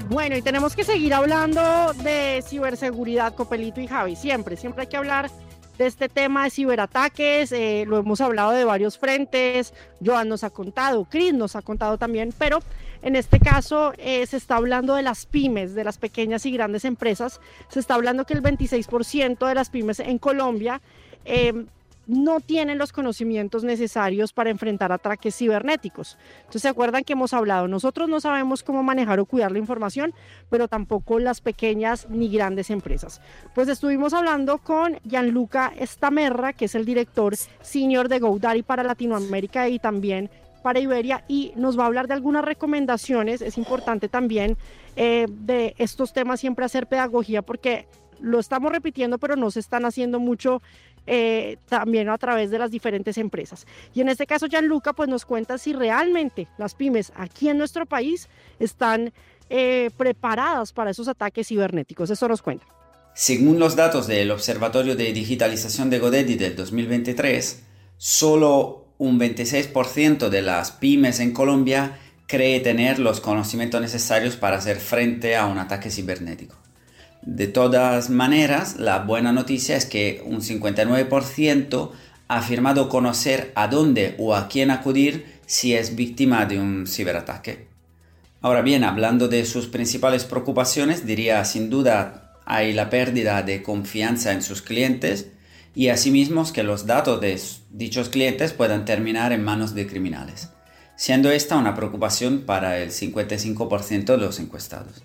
Bueno, 0.10 0.36
y 0.36 0.42
tenemos 0.42 0.76
que 0.76 0.84
seguir 0.84 1.14
hablando 1.14 1.94
de 2.04 2.44
ciberseguridad, 2.44 3.36
Copelito 3.36 3.80
y 3.80 3.86
Javi. 3.86 4.16
Siempre, 4.16 4.58
siempre 4.58 4.82
hay 4.82 4.88
que 4.88 4.98
hablar 4.98 5.30
de 5.78 5.86
este 5.86 6.10
tema 6.10 6.46
de 6.46 6.50
ciberataques. 6.50 7.52
eh, 7.52 7.86
lo 7.88 8.00
hemos 8.00 8.20
hablado 8.20 8.50
de 8.50 8.66
varios 8.66 8.98
frentes. 8.98 9.76
Joan 10.04 10.28
nos 10.28 10.44
ha 10.44 10.50
contado, 10.50 11.06
Chris 11.06 11.36
nos 11.36 11.56
ha 11.56 11.62
contado 11.62 12.00
también, 12.00 12.34
pero 12.36 12.64
en 13.04 13.16
este 13.16 13.40
caso 13.40 13.94
eh, 14.00 14.26
se 14.26 14.38
está 14.38 14.56
hablando 14.56 14.96
de 14.96 15.04
las 15.04 15.28
pymes, 15.28 15.76
de 15.76 15.84
las 15.84 16.00
pequeñas 16.00 16.48
y 16.48 16.52
grandes 16.52 16.84
empresas. 16.84 17.40
Se 17.70 17.80
está 17.80 17.94
hablando 17.94 18.26
que 18.26 18.34
el 18.34 18.42
26% 18.42 19.48
de 19.48 19.54
las 19.54 19.70
pymes 19.70 20.00
en 20.00 20.18
Colombia 20.18 20.82
eh, 21.26 21.66
no 22.12 22.42
tienen 22.42 22.78
los 22.78 22.92
conocimientos 22.92 23.64
necesarios 23.64 24.34
para 24.34 24.50
enfrentar 24.50 24.92
ataques 24.92 25.34
cibernéticos. 25.34 26.18
Entonces, 26.40 26.64
¿se 26.64 26.68
acuerdan 26.68 27.06
que 27.06 27.14
hemos 27.14 27.34
hablado? 27.34 27.70
Nosotros 27.70 28.10
no 28.10 28.20
sabemos 28.20 28.64
cómo 28.64 28.84
manejar 28.84 29.22
o 29.22 29.26
cuidar 29.26 29.54
la 29.54 29.60
información, 29.60 30.14
pero 30.50 30.68
tampoco 30.68 31.20
las 31.20 31.40
pequeñas 31.40 32.10
ni 32.10 32.28
grandes 32.30 32.70
empresas. 32.70 33.22
Pues 33.56 33.70
estuvimos 33.70 34.14
hablando 34.14 34.58
con 34.58 34.98
Gianluca 35.08 35.72
Estamerra, 35.80 36.52
que 36.52 36.66
es 36.66 36.76
el 36.76 36.84
director 36.84 37.36
senior 37.62 38.10
de 38.10 38.20
GoDaddy 38.20 38.64
para 38.64 38.84
Latinoamérica 38.84 39.70
y 39.70 39.80
también 39.80 40.30
para 40.64 40.80
Iberia, 40.80 41.24
y 41.30 41.54
nos 41.56 41.80
va 41.80 41.84
a 41.84 41.88
hablar 41.88 42.08
de 42.08 42.14
algunas 42.14 42.44
recomendaciones. 42.44 43.42
Es 43.42 43.58
importante 43.58 44.10
también 44.10 44.58
eh, 44.98 45.28
de 45.30 45.76
estos 45.78 46.12
temas 46.12 46.42
siempre 46.42 46.66
hacer 46.66 46.88
pedagogía 46.88 47.42
porque 47.42 47.88
lo 48.22 48.40
estamos 48.40 48.72
repitiendo, 48.72 49.18
pero 49.18 49.36
no 49.36 49.52
se 49.52 49.60
están 49.60 49.86
haciendo 49.86 50.20
mucho 50.20 50.62
eh, 51.08 51.58
también 51.68 52.10
a 52.10 52.18
través 52.18 52.52
de 52.52 52.60
las 52.60 52.72
diferentes 52.72 53.18
empresas. 53.18 53.66
Y 53.94 54.02
en 54.02 54.10
este 54.10 54.28
caso, 54.28 54.48
Gianluca, 54.48 54.94
pues 54.94 55.10
nos 55.10 55.26
cuenta 55.26 55.58
si 55.58 55.74
realmente 55.74 56.48
las 56.58 56.76
pymes 56.76 57.12
aquí 57.16 57.50
en 57.50 57.58
nuestro 57.58 57.86
país 57.86 58.30
están 58.60 59.12
eh, 59.50 59.90
preparadas 59.98 60.72
para 60.72 60.92
esos 60.92 61.08
ataques 61.08 61.48
cibernéticos. 61.48 62.10
Eso 62.10 62.28
nos 62.28 62.42
cuenta. 62.42 62.66
Según 63.14 63.60
los 63.60 63.76
datos 63.76 64.08
del 64.08 64.32
Observatorio 64.32 64.96
de 64.96 65.12
Digitalización 65.12 65.90
de 65.90 66.00
Godaddy 66.00 66.36
del 66.36 66.56
2023, 66.56 67.64
solo 67.98 68.86
un 68.98 69.20
26% 69.20 70.30
de 70.30 70.42
las 70.42 70.72
pymes 70.72 71.20
en 71.20 71.34
Colombia 71.34 71.98
cree 72.28 72.62
tener 72.62 73.00
los 73.00 73.20
conocimientos 73.20 73.82
necesarios 73.82 74.38
para 74.38 74.58
hacer 74.58 74.78
frente 74.80 75.36
a 75.36 75.48
un 75.48 75.58
ataque 75.58 75.90
cibernético. 75.90 76.61
De 77.22 77.48
todas 77.48 78.10
maneras, 78.10 78.78
la 78.80 79.00
buena 79.00 79.32
noticia 79.32 79.76
es 79.76 79.86
que 79.86 80.24
un 80.26 80.42
59% 80.42 81.92
ha 82.28 82.38
afirmado 82.38 82.90
conocer 82.90 83.52
a 83.56 83.68
dónde 83.68 84.16
o 84.18 84.34
a 84.36 84.48
quién 84.48 84.72
acudir 84.72 85.40
si 85.46 85.76
es 85.76 85.96
víctima 85.96 86.46
de 86.46 86.60
un 86.60 86.88
ciberataque. 86.88 87.68
Ahora 88.42 88.64
bien, 88.64 88.84
hablando 88.84 89.28
de 89.28 89.46
sus 89.46 89.68
principales 89.68 90.24
preocupaciones, 90.24 91.06
diría 91.06 91.46
sin 91.46 91.70
duda 91.70 92.40
hay 92.46 92.74
la 92.74 92.90
pérdida 92.90 93.44
de 93.44 93.62
confianza 93.62 94.32
en 94.32 94.42
sus 94.42 94.64
clientes 94.64 95.28
y 95.76 95.90
asimismo 95.90 96.52
que 96.52 96.64
los 96.64 96.88
datos 96.88 97.22
de 97.22 97.40
dichos 97.70 98.10
clientes 98.10 98.52
puedan 98.52 98.84
terminar 98.84 99.32
en 99.32 99.44
manos 99.44 99.76
de 99.76 99.86
criminales, 99.86 100.50
siendo 100.96 101.30
esta 101.30 101.56
una 101.56 101.76
preocupación 101.76 102.42
para 102.48 102.80
el 102.80 102.90
55% 102.90 104.06
de 104.06 104.18
los 104.18 104.40
encuestados. 104.40 105.04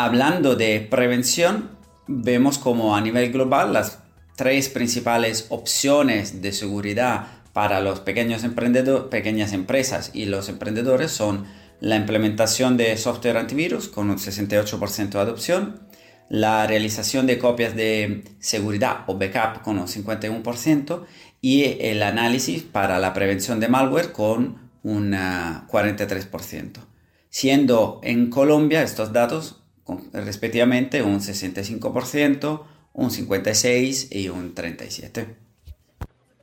Hablando 0.00 0.54
de 0.54 0.78
prevención, 0.78 1.70
vemos 2.06 2.58
como 2.58 2.94
a 2.94 3.00
nivel 3.00 3.32
global 3.32 3.72
las 3.72 3.98
tres 4.36 4.68
principales 4.68 5.46
opciones 5.48 6.40
de 6.40 6.52
seguridad 6.52 7.26
para 7.52 7.80
los 7.80 7.98
pequeños 7.98 8.44
emprendedores, 8.44 9.08
pequeñas 9.08 9.52
empresas 9.52 10.12
y 10.14 10.26
los 10.26 10.48
emprendedores 10.48 11.10
son 11.10 11.46
la 11.80 11.96
implementación 11.96 12.76
de 12.76 12.96
software 12.96 13.38
antivirus 13.38 13.88
con 13.88 14.08
un 14.08 14.18
68% 14.18 15.08
de 15.08 15.18
adopción, 15.18 15.80
la 16.28 16.64
realización 16.68 17.26
de 17.26 17.38
copias 17.38 17.74
de 17.74 18.22
seguridad 18.38 18.98
o 19.08 19.18
backup 19.18 19.62
con 19.64 19.80
un 19.80 19.88
51% 19.88 21.06
y 21.40 21.76
el 21.80 22.04
análisis 22.04 22.62
para 22.62 23.00
la 23.00 23.14
prevención 23.14 23.58
de 23.58 23.66
malware 23.66 24.12
con 24.12 24.70
un 24.84 25.10
43%. 25.10 26.86
Siendo 27.30 28.00
en 28.04 28.30
Colombia 28.30 28.84
estos 28.84 29.12
datos 29.12 29.57
con, 29.88 30.12
respectivamente 30.12 31.02
un 31.02 31.20
65%, 31.20 32.62
un 32.92 33.10
56% 33.10 34.08
y 34.10 34.28
un 34.28 34.54
37%. 34.54 35.34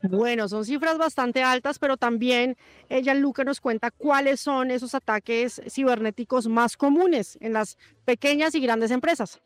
Bueno, 0.01 0.47
son 0.47 0.65
cifras 0.65 0.97
bastante 0.97 1.43
altas, 1.43 1.77
pero 1.77 1.95
también 1.95 2.57
ella, 2.89 3.13
Luca, 3.13 3.43
nos 3.43 3.61
cuenta 3.61 3.91
cuáles 3.91 4.39
son 4.39 4.71
esos 4.71 4.95
ataques 4.95 5.61
cibernéticos 5.69 6.47
más 6.47 6.75
comunes 6.75 7.37
en 7.39 7.53
las 7.53 7.77
pequeñas 8.03 8.55
y 8.55 8.61
grandes 8.61 8.89
empresas. 8.89 9.41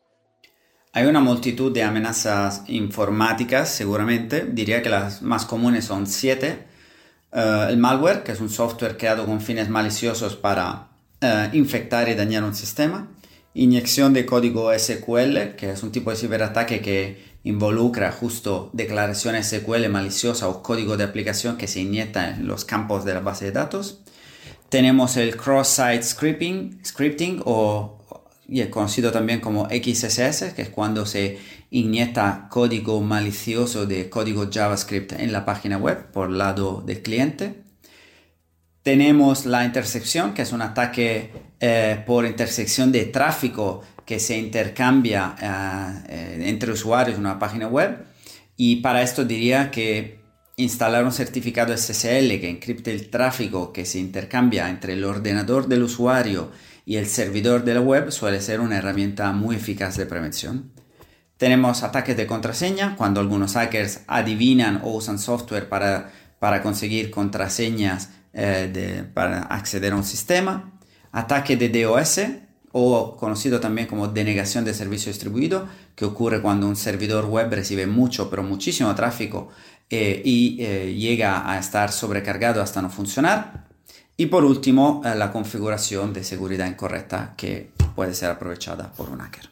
Hay 0.92 1.06
una 1.06 1.20
multitud 1.20 1.70
de 1.70 1.82
amenazas 1.82 2.64
informáticas, 2.68 3.68
seguramente. 3.68 4.46
Diría 4.46 4.82
que 4.82 4.88
las 4.88 5.20
más 5.20 5.44
comunes 5.44 5.84
son 5.84 6.06
siete. 6.06 6.64
Uh, 7.32 7.68
el 7.68 7.76
malware, 7.76 8.22
que 8.22 8.32
es 8.32 8.40
un 8.40 8.48
software 8.48 8.96
creado 8.96 9.24
con 9.26 9.40
fines 9.40 9.68
maliciosos 9.68 10.36
para 10.36 10.88
uh, 11.22 11.54
infectar 11.56 12.08
y 12.08 12.14
dañar 12.14 12.44
un 12.44 12.54
sistema. 12.54 13.08
Inyección 13.52 14.12
de 14.12 14.26
código 14.26 14.70
SQL, 14.72 15.56
que 15.56 15.70
es 15.72 15.82
un 15.82 15.90
tipo 15.90 16.10
de 16.10 16.16
ciberataque 16.16 16.80
que 16.80 17.30
involucra 17.42 18.12
justo 18.12 18.70
declaraciones 18.72 19.48
SQL 19.48 19.88
maliciosa 19.88 20.48
o 20.48 20.62
código 20.62 20.96
de 20.96 21.04
aplicación 21.04 21.56
que 21.56 21.66
se 21.66 21.80
inyecta 21.80 22.30
en 22.30 22.46
los 22.46 22.64
campos 22.64 23.04
de 23.04 23.14
la 23.14 23.20
base 23.20 23.46
de 23.46 23.52
datos. 23.52 24.00
Tenemos 24.68 25.16
el 25.16 25.36
cross-site 25.36 26.02
scripting, 26.02 26.80
scripting 26.84 27.42
o 27.44 28.00
y 28.50 28.64
conocido 28.64 29.12
también 29.12 29.40
como 29.40 29.68
XSS, 29.68 30.54
que 30.54 30.62
es 30.62 30.70
cuando 30.70 31.06
se 31.06 31.38
inyecta 31.70 32.48
código 32.50 33.00
malicioso 33.00 33.86
de 33.86 34.10
código 34.10 34.48
JavaScript 34.50 35.12
en 35.12 35.32
la 35.32 35.44
página 35.44 35.78
web 35.78 36.10
por 36.10 36.30
lado 36.30 36.82
del 36.84 37.00
cliente. 37.00 37.62
Tenemos 38.82 39.44
la 39.44 39.64
intercepción, 39.64 40.32
que 40.32 40.42
es 40.42 40.52
un 40.52 40.62
ataque 40.62 41.30
eh, 41.60 42.02
por 42.06 42.24
intersección 42.24 42.90
de 42.90 43.04
tráfico 43.06 43.82
que 44.06 44.18
se 44.18 44.38
intercambia 44.38 45.36
eh, 45.40 46.04
eh, 46.08 46.48
entre 46.48 46.72
usuarios 46.72 47.16
en 47.16 47.26
una 47.26 47.38
página 47.38 47.68
web. 47.68 48.06
Y 48.56 48.76
para 48.76 49.02
esto 49.02 49.24
diría 49.24 49.70
que 49.70 50.20
instalar 50.56 51.04
un 51.04 51.12
certificado 51.12 51.76
SSL 51.76 52.40
que 52.40 52.48
encripte 52.48 52.90
el 52.90 53.10
tráfico 53.10 53.72
que 53.72 53.84
se 53.84 53.98
intercambia 53.98 54.68
entre 54.68 54.94
el 54.94 55.04
ordenador 55.04 55.68
del 55.68 55.82
usuario 55.82 56.50
y 56.84 56.96
el 56.96 57.06
servidor 57.06 57.64
de 57.64 57.74
la 57.74 57.80
web 57.80 58.10
suele 58.10 58.40
ser 58.40 58.60
una 58.60 58.78
herramienta 58.78 59.32
muy 59.32 59.56
eficaz 59.56 59.96
de 59.96 60.06
prevención. 60.06 60.72
Tenemos 61.36 61.82
ataques 61.82 62.16
de 62.16 62.26
contraseña, 62.26 62.96
cuando 62.96 63.20
algunos 63.20 63.54
hackers 63.54 64.00
adivinan 64.06 64.80
o 64.84 64.94
usan 64.94 65.18
software 65.18 65.68
para, 65.68 66.10
para 66.38 66.62
conseguir 66.62 67.10
contraseñas 67.10 68.10
eh, 68.32 68.70
de- 68.72 69.04
para 69.04 69.42
acceder 69.42 69.92
a 69.92 69.96
un 69.96 70.04
sistema. 70.04 70.72
Ataque 71.12 71.56
de 71.56 71.68
DOS, 71.68 72.20
o 72.72 73.16
conocido 73.16 73.58
también 73.58 73.88
como 73.88 74.06
denegación 74.08 74.64
de 74.64 74.74
servicio 74.74 75.10
distribuido, 75.10 75.66
que 75.96 76.04
ocurre 76.04 76.40
cuando 76.40 76.68
un 76.68 76.76
servidor 76.76 77.26
web 77.26 77.50
recibe 77.50 77.86
mucho, 77.86 78.30
pero 78.30 78.42
muchísimo 78.44 78.94
tráfico 78.94 79.48
eh, 79.90 80.22
y 80.24 80.58
eh, 80.60 80.94
llega 80.94 81.50
a 81.50 81.58
estar 81.58 81.90
sobrecargado 81.90 82.62
hasta 82.62 82.80
no 82.80 82.88
funcionar. 82.88 83.66
Y 84.16 84.26
por 84.26 84.44
último, 84.44 85.02
eh, 85.04 85.16
la 85.16 85.32
configuración 85.32 86.12
de 86.12 86.22
seguridad 86.22 86.66
incorrecta 86.68 87.34
que 87.36 87.72
puede 87.96 88.14
ser 88.14 88.30
aprovechada 88.30 88.92
por 88.92 89.10
un 89.10 89.18
hacker. 89.18 89.50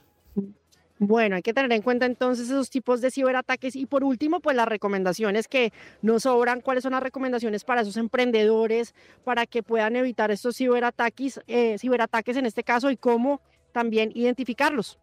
Bueno, 1.00 1.36
hay 1.36 1.42
que 1.42 1.54
tener 1.54 1.70
en 1.72 1.82
cuenta 1.82 2.06
entonces 2.06 2.48
esos 2.48 2.70
tipos 2.70 3.00
de 3.00 3.10
ciberataques 3.12 3.76
y 3.76 3.86
por 3.86 4.02
último, 4.02 4.40
pues 4.40 4.56
las 4.56 4.66
recomendaciones 4.66 5.46
que 5.46 5.72
nos 6.02 6.24
sobran, 6.24 6.60
cuáles 6.60 6.82
son 6.82 6.92
las 6.92 7.02
recomendaciones 7.02 7.62
para 7.64 7.82
esos 7.82 7.96
emprendedores 7.96 8.94
para 9.24 9.46
que 9.46 9.62
puedan 9.62 9.94
evitar 9.94 10.32
estos 10.32 10.56
ciberataques, 10.56 11.40
eh, 11.46 11.76
ciberataques 11.78 12.36
en 12.36 12.46
este 12.46 12.64
caso 12.64 12.90
y 12.90 12.96
cómo 12.96 13.40
también 13.72 14.10
identificarlos. 14.14 14.98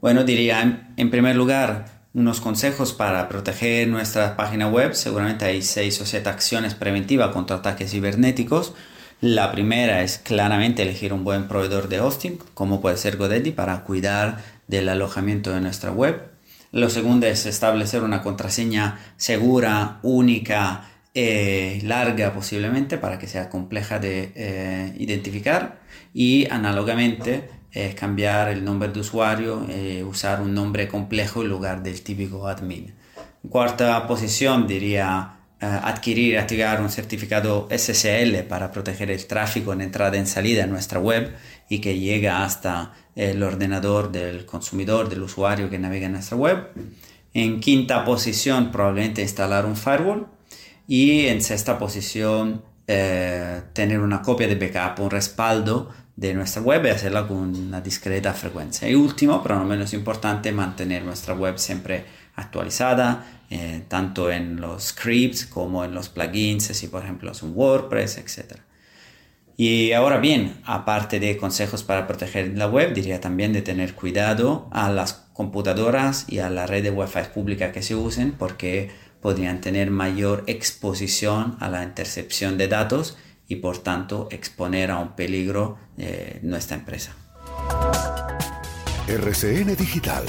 Bueno, 0.00 0.24
diría 0.24 0.92
en, 0.96 1.10
primer 1.10 1.36
lugar 1.36 2.06
unos 2.14 2.40
consejos 2.40 2.94
para 2.94 3.28
proteger 3.28 3.88
nuestra 3.88 4.36
página 4.36 4.68
web. 4.68 4.94
Seguramente 4.94 5.44
hay 5.44 5.60
seis 5.60 6.00
o 6.00 6.06
siete 6.06 6.30
acciones 6.30 6.74
preventivas 6.74 7.30
contra 7.32 7.56
ataques 7.56 7.90
cibernéticos. 7.90 8.74
La 9.20 9.50
primera 9.50 10.02
es 10.02 10.18
claramente 10.18 10.82
elegir 10.82 11.12
un 11.12 11.24
buen 11.24 11.48
proveedor 11.48 11.88
de 11.88 12.00
hosting, 12.00 12.38
como 12.54 12.80
puede 12.80 12.96
ser 12.96 13.16
GoDaddy, 13.16 13.50
para 13.50 13.82
cuidar 13.82 14.38
del 14.68 14.88
alojamiento 14.88 15.50
de 15.50 15.60
nuestra 15.60 15.90
web. 15.90 16.30
Lo 16.70 16.90
segundo 16.90 17.26
es 17.26 17.46
establecer 17.46 18.02
una 18.02 18.22
contraseña 18.22 19.00
segura, 19.16 19.98
única, 20.02 20.88
eh, 21.14 21.80
larga 21.82 22.32
posiblemente, 22.32 22.98
para 22.98 23.18
que 23.18 23.26
sea 23.26 23.48
compleja 23.48 23.98
de 23.98 24.32
eh, 24.36 24.94
identificar. 24.98 25.80
Y 26.14 26.46
análogamente 26.50 27.48
eh, 27.72 27.94
cambiar 27.94 28.48
el 28.48 28.64
nombre 28.64 28.88
de 28.88 29.00
usuario, 29.00 29.66
eh, 29.68 30.02
usar 30.02 30.40
un 30.40 30.54
nombre 30.54 30.88
complejo 30.88 31.42
en 31.42 31.48
lugar 31.48 31.82
del 31.82 32.02
típico 32.02 32.48
admin. 32.48 32.94
Cuarta 33.50 34.06
posición 34.06 34.66
diría 34.66 35.37
adquirir 35.60 36.34
y 36.34 36.36
activar 36.36 36.80
un 36.80 36.90
certificado 36.90 37.68
SSL 37.70 38.44
para 38.48 38.70
proteger 38.70 39.10
el 39.10 39.26
tráfico 39.26 39.72
en 39.72 39.80
entrada 39.80 40.16
y 40.16 40.26
salida 40.26 40.64
en 40.64 40.70
nuestra 40.70 41.00
web 41.00 41.34
y 41.68 41.80
que 41.80 41.98
llega 41.98 42.44
hasta 42.44 42.92
el 43.16 43.42
ordenador 43.42 44.12
del 44.12 44.46
consumidor, 44.46 45.08
del 45.08 45.22
usuario 45.22 45.68
que 45.68 45.78
navega 45.78 46.06
en 46.06 46.12
nuestra 46.12 46.36
web. 46.36 46.68
En 47.34 47.60
quinta 47.60 48.04
posición 48.04 48.70
probablemente 48.70 49.22
instalar 49.22 49.66
un 49.66 49.76
firewall 49.76 50.28
y 50.86 51.26
en 51.26 51.42
sexta 51.42 51.78
posición 51.78 52.62
eh, 52.86 53.62
tener 53.72 54.00
una 54.00 54.22
copia 54.22 54.46
de 54.46 54.54
backup, 54.54 55.02
un 55.02 55.10
respaldo 55.10 55.90
de 56.16 56.34
nuestra 56.34 56.62
web 56.62 56.86
y 56.86 56.88
hacerla 56.88 57.28
con 57.28 57.54
una 57.54 57.80
discreta 57.80 58.32
frecuencia. 58.32 58.88
Y 58.88 58.94
último, 58.94 59.42
pero 59.42 59.56
no 59.56 59.64
menos 59.64 59.92
importante, 59.92 60.50
mantener 60.52 61.04
nuestra 61.04 61.34
web 61.34 61.58
siempre 61.58 62.04
actualizada, 62.38 63.26
eh, 63.50 63.82
tanto 63.88 64.30
en 64.30 64.60
los 64.60 64.84
scripts 64.84 65.46
como 65.46 65.84
en 65.84 65.94
los 65.94 66.08
plugins, 66.08 66.64
si 66.64 66.86
por 66.86 67.02
ejemplo 67.02 67.32
es 67.32 67.42
un 67.42 67.52
WordPress, 67.54 68.18
etc. 68.18 68.60
Y 69.56 69.92
ahora 69.92 70.18
bien, 70.18 70.60
aparte 70.64 71.18
de 71.18 71.36
consejos 71.36 71.82
para 71.82 72.06
proteger 72.06 72.56
la 72.56 72.68
web, 72.68 72.94
diría 72.94 73.20
también 73.20 73.52
de 73.52 73.62
tener 73.62 73.94
cuidado 73.94 74.68
a 74.70 74.88
las 74.90 75.14
computadoras 75.32 76.26
y 76.28 76.38
a 76.38 76.48
la 76.48 76.66
red 76.66 76.84
de 76.84 76.90
Wi-Fi 76.90 77.32
pública 77.34 77.72
que 77.72 77.82
se 77.82 77.96
usen 77.96 78.32
porque 78.32 78.90
podrían 79.20 79.60
tener 79.60 79.90
mayor 79.90 80.44
exposición 80.46 81.56
a 81.58 81.68
la 81.68 81.82
intercepción 81.82 82.56
de 82.56 82.68
datos 82.68 83.18
y 83.48 83.56
por 83.56 83.78
tanto 83.78 84.28
exponer 84.30 84.92
a 84.92 84.98
un 84.98 85.16
peligro 85.16 85.78
eh, 85.96 86.38
nuestra 86.42 86.76
empresa. 86.76 87.16
RCN 89.08 89.74
Digital. 89.74 90.24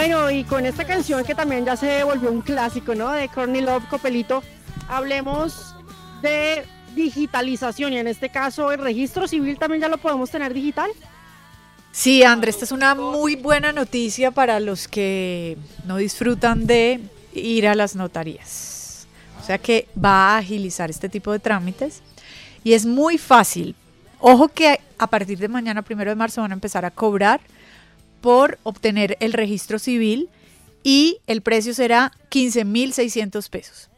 Bueno, 0.00 0.30
y 0.30 0.44
con 0.44 0.64
esta 0.64 0.86
canción 0.86 1.22
que 1.24 1.34
también 1.34 1.66
ya 1.66 1.76
se 1.76 2.02
volvió 2.04 2.32
un 2.32 2.40
clásico, 2.40 2.94
¿no? 2.94 3.10
De 3.10 3.28
Courtney 3.28 3.60
Love 3.60 3.86
Copelito, 3.90 4.42
hablemos 4.88 5.74
de 6.22 6.64
digitalización 6.94 7.92
y 7.92 7.98
en 7.98 8.06
este 8.06 8.30
caso 8.30 8.72
el 8.72 8.80
registro 8.80 9.28
civil 9.28 9.58
también 9.58 9.82
ya 9.82 9.88
lo 9.88 9.98
podemos 9.98 10.30
tener 10.30 10.54
digital. 10.54 10.90
Sí, 11.92 12.22
Andrés, 12.22 12.54
esta 12.54 12.64
es 12.64 12.72
una 12.72 12.94
muy 12.94 13.36
buena 13.36 13.72
noticia 13.72 14.30
para 14.30 14.58
los 14.58 14.88
que 14.88 15.58
no 15.84 15.98
disfrutan 15.98 16.66
de 16.66 17.00
ir 17.34 17.68
a 17.68 17.74
las 17.74 17.94
notarías. 17.94 19.06
O 19.38 19.44
sea 19.44 19.58
que 19.58 19.86
va 20.02 20.30
a 20.30 20.38
agilizar 20.38 20.88
este 20.88 21.10
tipo 21.10 21.30
de 21.30 21.40
trámites 21.40 22.00
y 22.64 22.72
es 22.72 22.86
muy 22.86 23.18
fácil. 23.18 23.74
Ojo 24.18 24.48
que 24.48 24.80
a 24.96 25.06
partir 25.08 25.38
de 25.38 25.48
mañana, 25.48 25.82
primero 25.82 26.10
de 26.10 26.16
marzo, 26.16 26.40
van 26.40 26.52
a 26.52 26.54
empezar 26.54 26.86
a 26.86 26.90
cobrar 26.90 27.42
por 28.20 28.58
obtener 28.62 29.16
el 29.20 29.32
registro 29.32 29.78
civil 29.78 30.28
y 30.82 31.18
el 31.26 31.42
precio 31.42 31.74
será 31.74 32.12
15.600 32.30 33.48
pesos. 33.50 33.88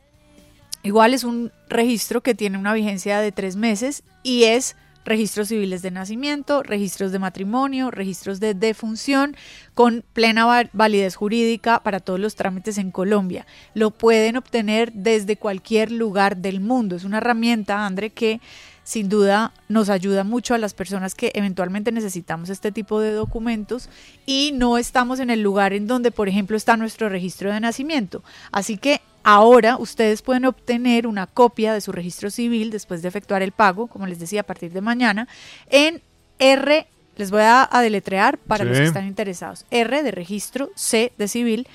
Igual 0.82 1.14
es 1.14 1.22
un 1.24 1.52
registro 1.68 2.22
que 2.22 2.34
tiene 2.34 2.58
una 2.58 2.74
vigencia 2.74 3.20
de 3.20 3.30
tres 3.32 3.54
meses 3.56 4.02
y 4.24 4.44
es 4.44 4.74
registros 5.04 5.48
civiles 5.48 5.82
de 5.82 5.90
nacimiento, 5.90 6.62
registros 6.62 7.10
de 7.10 7.18
matrimonio, 7.18 7.90
registros 7.90 8.38
de 8.40 8.54
defunción 8.54 9.36
con 9.74 10.04
plena 10.12 10.44
va- 10.46 10.70
validez 10.72 11.16
jurídica 11.16 11.80
para 11.82 11.98
todos 12.00 12.20
los 12.20 12.36
trámites 12.36 12.78
en 12.78 12.90
Colombia. 12.92 13.46
Lo 13.74 13.90
pueden 13.90 14.36
obtener 14.36 14.92
desde 14.92 15.36
cualquier 15.36 15.90
lugar 15.90 16.36
del 16.36 16.60
mundo. 16.60 16.94
Es 16.96 17.04
una 17.04 17.18
herramienta, 17.18 17.84
André, 17.84 18.10
que 18.10 18.40
sin 18.84 19.08
duda 19.08 19.52
nos 19.68 19.88
ayuda 19.88 20.22
mucho 20.24 20.54
a 20.54 20.58
las 20.58 20.74
personas 20.74 21.14
que 21.14 21.30
eventualmente 21.34 21.92
necesitamos 21.92 22.50
este 22.50 22.72
tipo 22.72 22.98
de 23.00 23.12
documentos 23.12 23.88
y 24.26 24.50
no 24.54 24.76
estamos 24.78 25.20
en 25.20 25.30
el 25.30 25.40
lugar 25.40 25.72
en 25.72 25.86
donde, 25.86 26.10
por 26.10 26.28
ejemplo, 26.28 26.56
está 26.56 26.76
nuestro 26.76 27.08
registro 27.08 27.52
de 27.52 27.60
nacimiento. 27.60 28.24
Así 28.50 28.78
que 28.78 29.00
ahora 29.22 29.76
ustedes 29.76 30.22
pueden 30.22 30.46
obtener 30.46 31.06
una 31.06 31.28
copia 31.28 31.74
de 31.74 31.80
su 31.80 31.92
registro 31.92 32.28
civil 32.30 32.70
después 32.70 33.02
de 33.02 33.08
efectuar 33.08 33.42
el 33.42 33.52
pago, 33.52 33.86
como 33.86 34.06
les 34.06 34.18
decía, 34.18 34.40
a 34.40 34.44
partir 34.44 34.72
de 34.72 34.80
mañana, 34.80 35.28
en 35.70 36.02
R, 36.38 36.86
les 37.16 37.30
voy 37.30 37.42
a, 37.42 37.68
a 37.70 37.82
deletrear 37.82 38.38
para 38.38 38.64
los 38.64 38.78
que 38.78 38.84
están 38.84 39.06
interesados, 39.06 39.66
R 39.70 40.02
de 40.02 40.10
registro, 40.10 40.70
C 40.74 41.12
de 41.18 41.28
civil, 41.28 41.68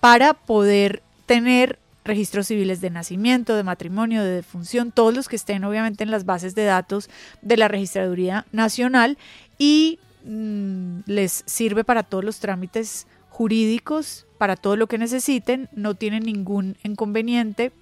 para 0.00 0.34
poder 0.34 1.02
tener 1.26 1.78
registros 2.04 2.48
civiles 2.48 2.80
de 2.80 2.90
nacimiento, 2.90 3.54
de 3.54 3.62
matrimonio, 3.62 4.22
de 4.22 4.36
defunción, 4.36 4.90
todos 4.90 5.14
los 5.14 5.28
que 5.28 5.36
estén 5.36 5.64
obviamente 5.64 6.04
en 6.04 6.10
las 6.10 6.24
bases 6.24 6.54
de 6.54 6.64
datos 6.64 7.08
de 7.42 7.56
la 7.56 7.68
Registraduría 7.68 8.44
Nacional 8.52 9.18
y 9.58 10.00
mm, 10.24 11.00
les 11.06 11.44
sirve 11.46 11.84
para 11.84 12.02
todos 12.02 12.24
los 12.24 12.40
trámites 12.40 13.06
jurídicos 13.30 14.26
para 14.36 14.56
todo 14.56 14.76
lo 14.76 14.88
que 14.88 14.98
necesiten, 14.98 15.68
no 15.72 15.94
tienen 15.94 16.24
ningún 16.24 16.76
inconveniente 16.82 17.72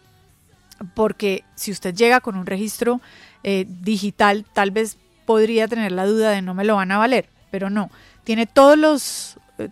porque 0.95 1.45
si 1.55 1.73
usted 1.73 1.95
llega 1.95 2.21
con 2.21 2.37
un 2.37 2.47
registro 2.47 3.01
eh, 3.43 3.67
digital, 3.69 4.45
tal 4.53 4.71
vez 4.71 4.97
podría 5.27 5.69
tener 5.69 5.93
la 5.93 6.07
duda 6.07 6.31
de 6.31 6.41
no 6.43 6.55
me 6.55 6.65
lo 6.65 6.77
van 6.77 6.93
a 6.93 6.99
valer, 6.99 7.29
pero 7.51 7.71
no, 7.71 7.91
tiene 8.25 8.47
todos 8.47 8.79
los, 8.79 9.37
eh, 9.59 9.69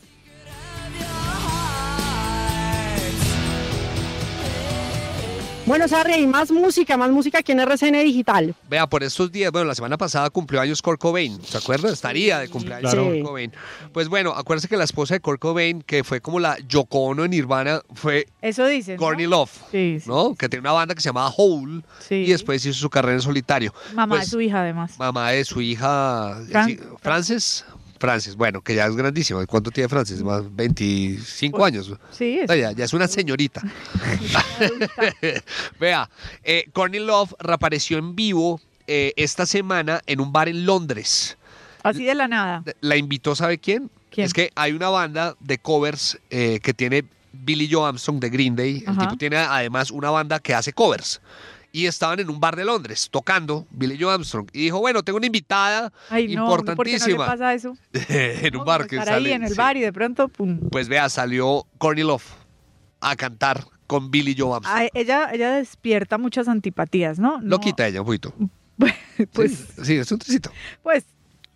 Bueno, 5.69 5.87
Sarri, 5.87 6.13
hay 6.13 6.25
más 6.25 6.49
música, 6.49 6.97
más 6.97 7.11
música 7.11 7.37
aquí 7.37 7.51
en 7.51 7.59
RCN 7.59 8.03
Digital. 8.03 8.55
Vea, 8.67 8.87
por 8.89 9.03
estos 9.03 9.31
días, 9.31 9.51
bueno, 9.51 9.67
la 9.67 9.75
semana 9.75 9.99
pasada 9.99 10.27
cumplió 10.31 10.59
años 10.61 10.81
Kurt 10.81 10.99
Cobain, 10.99 11.39
¿se 11.45 11.59
acuerda? 11.59 11.91
Estaría 11.93 12.39
de 12.39 12.49
cumpleaños 12.49 12.91
Claro. 12.91 13.07
Kurt. 13.11 13.21
Cobain. 13.23 13.51
Pues 13.93 14.07
bueno, 14.07 14.31
acuérdese 14.35 14.67
que 14.67 14.77
la 14.77 14.85
esposa 14.85 15.13
de 15.13 15.19
Kurt 15.19 15.39
Cobain, 15.39 15.83
que 15.83 16.03
fue 16.03 16.21
como 16.21 16.39
la 16.39 16.57
Yoko 16.67 17.01
Ono 17.01 17.23
en 17.23 17.29
Nirvana, 17.29 17.81
fue 17.93 18.25
Eso 18.41 18.65
dicen. 18.65 18.95
¿no? 18.95 18.99
Courtney 18.99 19.27
Love, 19.27 19.51
Sí, 19.69 19.99
sí. 20.01 20.09
¿no? 20.09 20.33
Que 20.33 20.49
tiene 20.49 20.61
una 20.61 20.71
banda 20.71 20.95
que 20.95 21.01
se 21.01 21.09
llamaba 21.09 21.31
Hole 21.37 21.83
Sí. 21.99 22.15
y 22.15 22.31
después 22.31 22.65
hizo 22.65 22.73
su 22.79 22.89
carrera 22.89 23.13
en 23.13 23.21
solitario. 23.21 23.71
Mamá 23.93 24.15
Pues, 24.15 24.21
de 24.25 24.31
su 24.31 24.41
hija, 24.41 24.61
además. 24.61 24.97
Mamá 24.97 25.29
de 25.29 25.45
su 25.45 25.61
hija, 25.61 26.35
Fran- 26.49 26.79
Frances. 26.99 27.63
Frances, 27.99 28.35
bueno, 28.35 28.61
que 28.61 28.75
ya 28.75 28.85
es 28.85 28.95
grandísima. 28.95 29.45
¿Cuánto 29.45 29.71
tiene 29.71 29.89
Frances? 29.89 30.23
Más 30.23 30.43
25 30.55 31.57
Pues, 31.57 31.73
años. 31.73 31.91
Sí, 32.11 32.39
es- 32.39 32.47
ya, 32.47 32.71
ya 32.71 32.85
es 32.85 32.93
una 32.93 33.07
señorita. 33.07 33.61
Vea, 35.79 36.09
eh, 36.43 36.65
Courtney 36.73 36.99
Love 36.99 37.33
reapareció 37.39 37.97
en 37.97 38.15
vivo 38.15 38.59
eh, 38.87 39.13
esta 39.15 39.45
semana 39.45 40.01
en 40.07 40.19
un 40.19 40.31
bar 40.31 40.49
en 40.49 40.65
Londres. 40.65 41.37
así 41.83 42.05
de 42.05 42.15
la 42.15 42.27
nada. 42.27 42.63
La 42.81 42.95
invitó, 42.97 43.35
¿sabe 43.35 43.57
quién? 43.57 43.89
¿Quién? 44.09 44.25
Es 44.25 44.33
que 44.33 44.51
hay 44.55 44.73
una 44.73 44.89
banda 44.89 45.35
de 45.39 45.57
covers 45.59 46.17
eh, 46.29 46.59
que 46.63 46.73
tiene 46.73 47.05
Billy 47.31 47.69
Joe 47.71 47.87
Armstrong 47.87 48.19
de 48.19 48.29
Green 48.29 48.55
Day. 48.55 48.79
El 48.85 48.89
Ajá. 48.89 49.01
tipo 49.01 49.17
tiene 49.17 49.37
además 49.37 49.91
una 49.91 50.09
banda 50.09 50.39
que 50.39 50.53
hace 50.55 50.73
covers. 50.73 51.21
Y 51.71 51.85
estaban 51.85 52.19
en 52.19 52.29
un 52.29 52.39
bar 52.39 52.55
de 52.55 52.65
Londres 52.65 53.09
tocando 53.11 53.67
Billy 53.69 53.97
Joe 53.99 54.13
Armstrong. 54.13 54.47
Y 54.53 54.63
dijo, 54.63 54.79
bueno, 54.79 55.03
tengo 55.03 55.17
una 55.17 55.27
invitada 55.27 55.93
Ay, 56.09 56.35
no, 56.35 56.47
¿por 56.47 56.59
qué 56.65 56.65
no 56.65 56.65
le 56.65 56.71
importantísima 56.71 57.25
pasa 57.27 57.53
eso? 57.53 57.77
en 58.09 58.55
un 58.55 58.65
bar 58.65 58.87
que 58.87 58.97
Estar 58.97 59.13
ahí 59.15 59.23
sale. 59.23 59.33
en 59.33 59.43
el 59.43 59.49
sí. 59.51 59.55
bar 59.55 59.77
y 59.77 59.81
de 59.81 59.93
pronto, 59.93 60.27
pum. 60.29 60.59
Pues 60.71 60.87
vea, 60.87 61.07
salió 61.09 61.67
Courtney 61.77 62.03
Love 62.03 62.25
a 63.01 63.15
cantar 63.15 63.63
con 63.85 64.09
Billy 64.11 64.35
Joe 64.37 64.55
Armstrong. 64.55 64.89
Ella, 64.93 65.29
ella 65.31 65.51
despierta 65.51 66.17
muchas 66.17 66.47
antipatías, 66.47 67.19
¿no? 67.19 67.39
Lo 67.41 67.59
quita 67.59 67.87
ella 67.87 68.01
un 68.01 68.05
poquito. 68.07 68.33
Pues, 69.33 69.51
Sí, 69.75 69.83
sí, 69.83 69.95
es 69.97 70.11
un 70.13 70.19
tricito. 70.19 70.49
pues, 70.81 71.03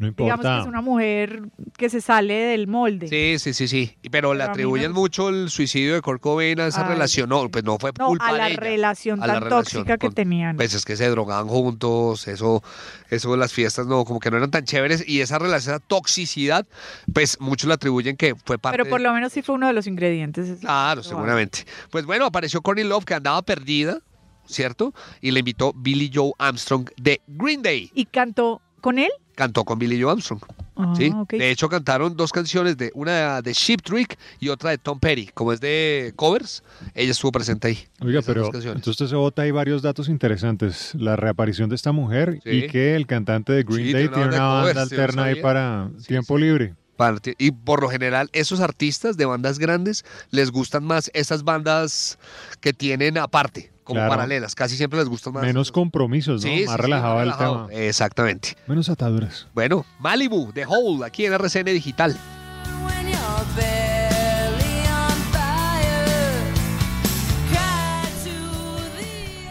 No 0.09 0.13
digamos 0.17 0.41
que 0.43 0.47
importa. 0.47 0.61
es 0.61 0.67
una 0.67 0.81
mujer 0.81 1.41
que 1.77 1.89
se 1.89 2.01
sale 2.01 2.33
del 2.33 2.67
molde. 2.67 3.07
Sí, 3.07 3.39
sí, 3.39 3.53
sí, 3.53 3.67
sí. 3.67 3.97
Pero 4.11 4.33
le 4.33 4.43
atribuyen 4.43 4.91
no- 4.93 4.99
mucho 4.99 5.29
el 5.29 5.49
suicidio 5.49 5.93
de 5.95 6.01
Kurt 6.01 6.21
Cobain 6.21 6.59
a 6.59 6.67
esa 6.67 6.85
Ay, 6.85 6.93
relación. 6.93 7.29
No, 7.29 7.49
pues 7.49 7.63
no 7.63 7.77
fue 7.79 7.91
No, 7.97 8.07
culpa 8.07 8.27
a 8.27 8.31
la 8.33 8.45
de 8.45 8.51
ella. 8.51 8.59
relación 8.59 9.21
a 9.23 9.27
la 9.27 9.33
tan 9.33 9.43
relación 9.43 9.83
tóxica 9.85 9.97
que 9.97 10.09
tenían. 10.09 10.55
Pues 10.57 10.73
es 10.73 10.85
que 10.85 10.95
se 10.95 11.09
drogaban 11.09 11.47
juntos, 11.47 12.27
eso, 12.27 12.63
eso 13.09 13.35
las 13.37 13.53
fiestas 13.53 13.87
no, 13.87 14.05
como 14.05 14.19
que 14.19 14.29
no 14.31 14.37
eran 14.37 14.51
tan 14.51 14.63
chéveres. 14.65 15.03
Y 15.07 15.21
esa 15.21 15.39
relación, 15.39 15.75
esa 15.75 15.79
toxicidad, 15.85 16.65
pues 17.13 17.37
muchos 17.39 17.67
le 17.67 17.73
atribuyen 17.73 18.17
que 18.17 18.35
fue 18.45 18.57
parte 18.57 18.77
Pero 18.77 18.89
por 18.89 18.99
de- 18.99 19.05
lo 19.07 19.13
menos 19.13 19.31
sí 19.33 19.41
fue 19.41 19.55
uno 19.55 19.67
de 19.67 19.73
los 19.73 19.87
ingredientes. 19.87 20.47
es- 20.49 20.59
Claro, 20.59 21.03
seguramente. 21.03 21.65
Pues 21.89 22.05
bueno, 22.05 22.25
apareció 22.25 22.61
Courtney 22.61 22.85
Love 22.85 23.05
que 23.05 23.13
andaba 23.13 23.41
perdida, 23.41 23.99
¿cierto? 24.45 24.93
Y 25.21 25.31
le 25.31 25.39
invitó 25.39 25.73
Billy 25.73 26.11
Joe 26.13 26.31
Armstrong 26.37 26.89
de 26.97 27.21
Green 27.27 27.61
Day. 27.61 27.89
¿Y 27.93 28.05
cantó 28.05 28.61
con 28.81 28.99
él? 28.99 29.09
Cantó 29.35 29.63
con 29.65 29.79
Billy 29.79 30.01
Joe 30.01 30.11
Armstrong. 30.11 30.41
Ah, 30.75 30.93
¿sí? 30.97 31.11
De 31.29 31.51
hecho, 31.51 31.69
cantaron 31.69 32.15
dos 32.15 32.31
canciones, 32.31 32.77
de 32.77 32.91
una 32.95 33.41
de 33.41 33.53
Sheep 33.53 33.81
Trick 33.81 34.17
y 34.39 34.49
otra 34.49 34.71
de 34.71 34.77
Tom 34.77 34.99
Petty. 34.99 35.27
Como 35.33 35.51
es 35.53 35.59
de 35.61 36.13
covers, 36.15 36.63
ella 36.93 37.11
estuvo 37.11 37.31
presente 37.31 37.67
ahí. 37.67 37.79
Oiga, 38.01 38.21
pero 38.25 38.49
entonces 38.53 39.09
se 39.09 39.15
bota 39.15 39.41
ahí 39.43 39.51
varios 39.51 39.81
datos 39.81 40.09
interesantes. 40.09 40.93
La 40.95 41.15
reaparición 41.15 41.69
de 41.69 41.75
esta 41.75 41.91
mujer 41.91 42.39
Sí. 42.43 42.49
y 42.49 42.67
que 42.67 42.95
el 42.95 43.07
cantante 43.07 43.53
de 43.53 43.63
Green 43.63 43.87
Sí, 43.87 43.93
Day 43.93 44.07
tiene 44.07 44.07
una 44.07 44.29
tiene 44.29 44.35
una 44.35 44.47
banda 44.47 44.61
covers, 44.73 44.91
alterna 44.91 45.23
ahí 45.25 45.41
para 45.41 45.89
Sí, 45.99 46.07
tiempo 46.07 46.37
sí. 46.37 46.43
libre. 46.43 46.75
Parte- 46.97 47.35
Y 47.39 47.51
por 47.51 47.81
lo 47.81 47.89
general, 47.89 48.29
esos 48.33 48.59
artistas 48.59 49.17
de 49.17 49.25
bandas 49.25 49.57
grandes 49.59 50.05
les 50.29 50.51
gustan 50.51 50.83
más 50.83 51.09
esas 51.13 51.43
bandas 51.43 52.19
que 52.61 52.71
tienen 52.73 53.17
aparte, 53.17 53.71
como 53.83 53.97
Claro. 53.99 54.11
paralelas. 54.11 54.53
Casi 54.55 54.77
siempre 54.77 54.99
les 54.99 55.09
gustan 55.09 55.33
más. 55.33 55.43
Menos 55.43 55.71
compromisos, 55.71 56.43
¿no? 56.45 56.51
Sí, 56.51 56.65
más 56.65 56.75
sí, 56.75 56.81
relajado 56.81 57.15
más 57.15 57.23
el 57.23 57.31
relajado. 57.31 57.67
tema. 57.67 57.79
Exactamente. 57.81 58.55
Menos 58.67 58.89
ataduras. 58.89 59.47
Bueno, 59.53 59.85
Malibu, 59.99 60.51
The 60.53 60.65
Hole, 60.67 61.05
aquí 61.05 61.25
en 61.25 61.33
RCN 61.33 61.71
Digital. 61.73 62.15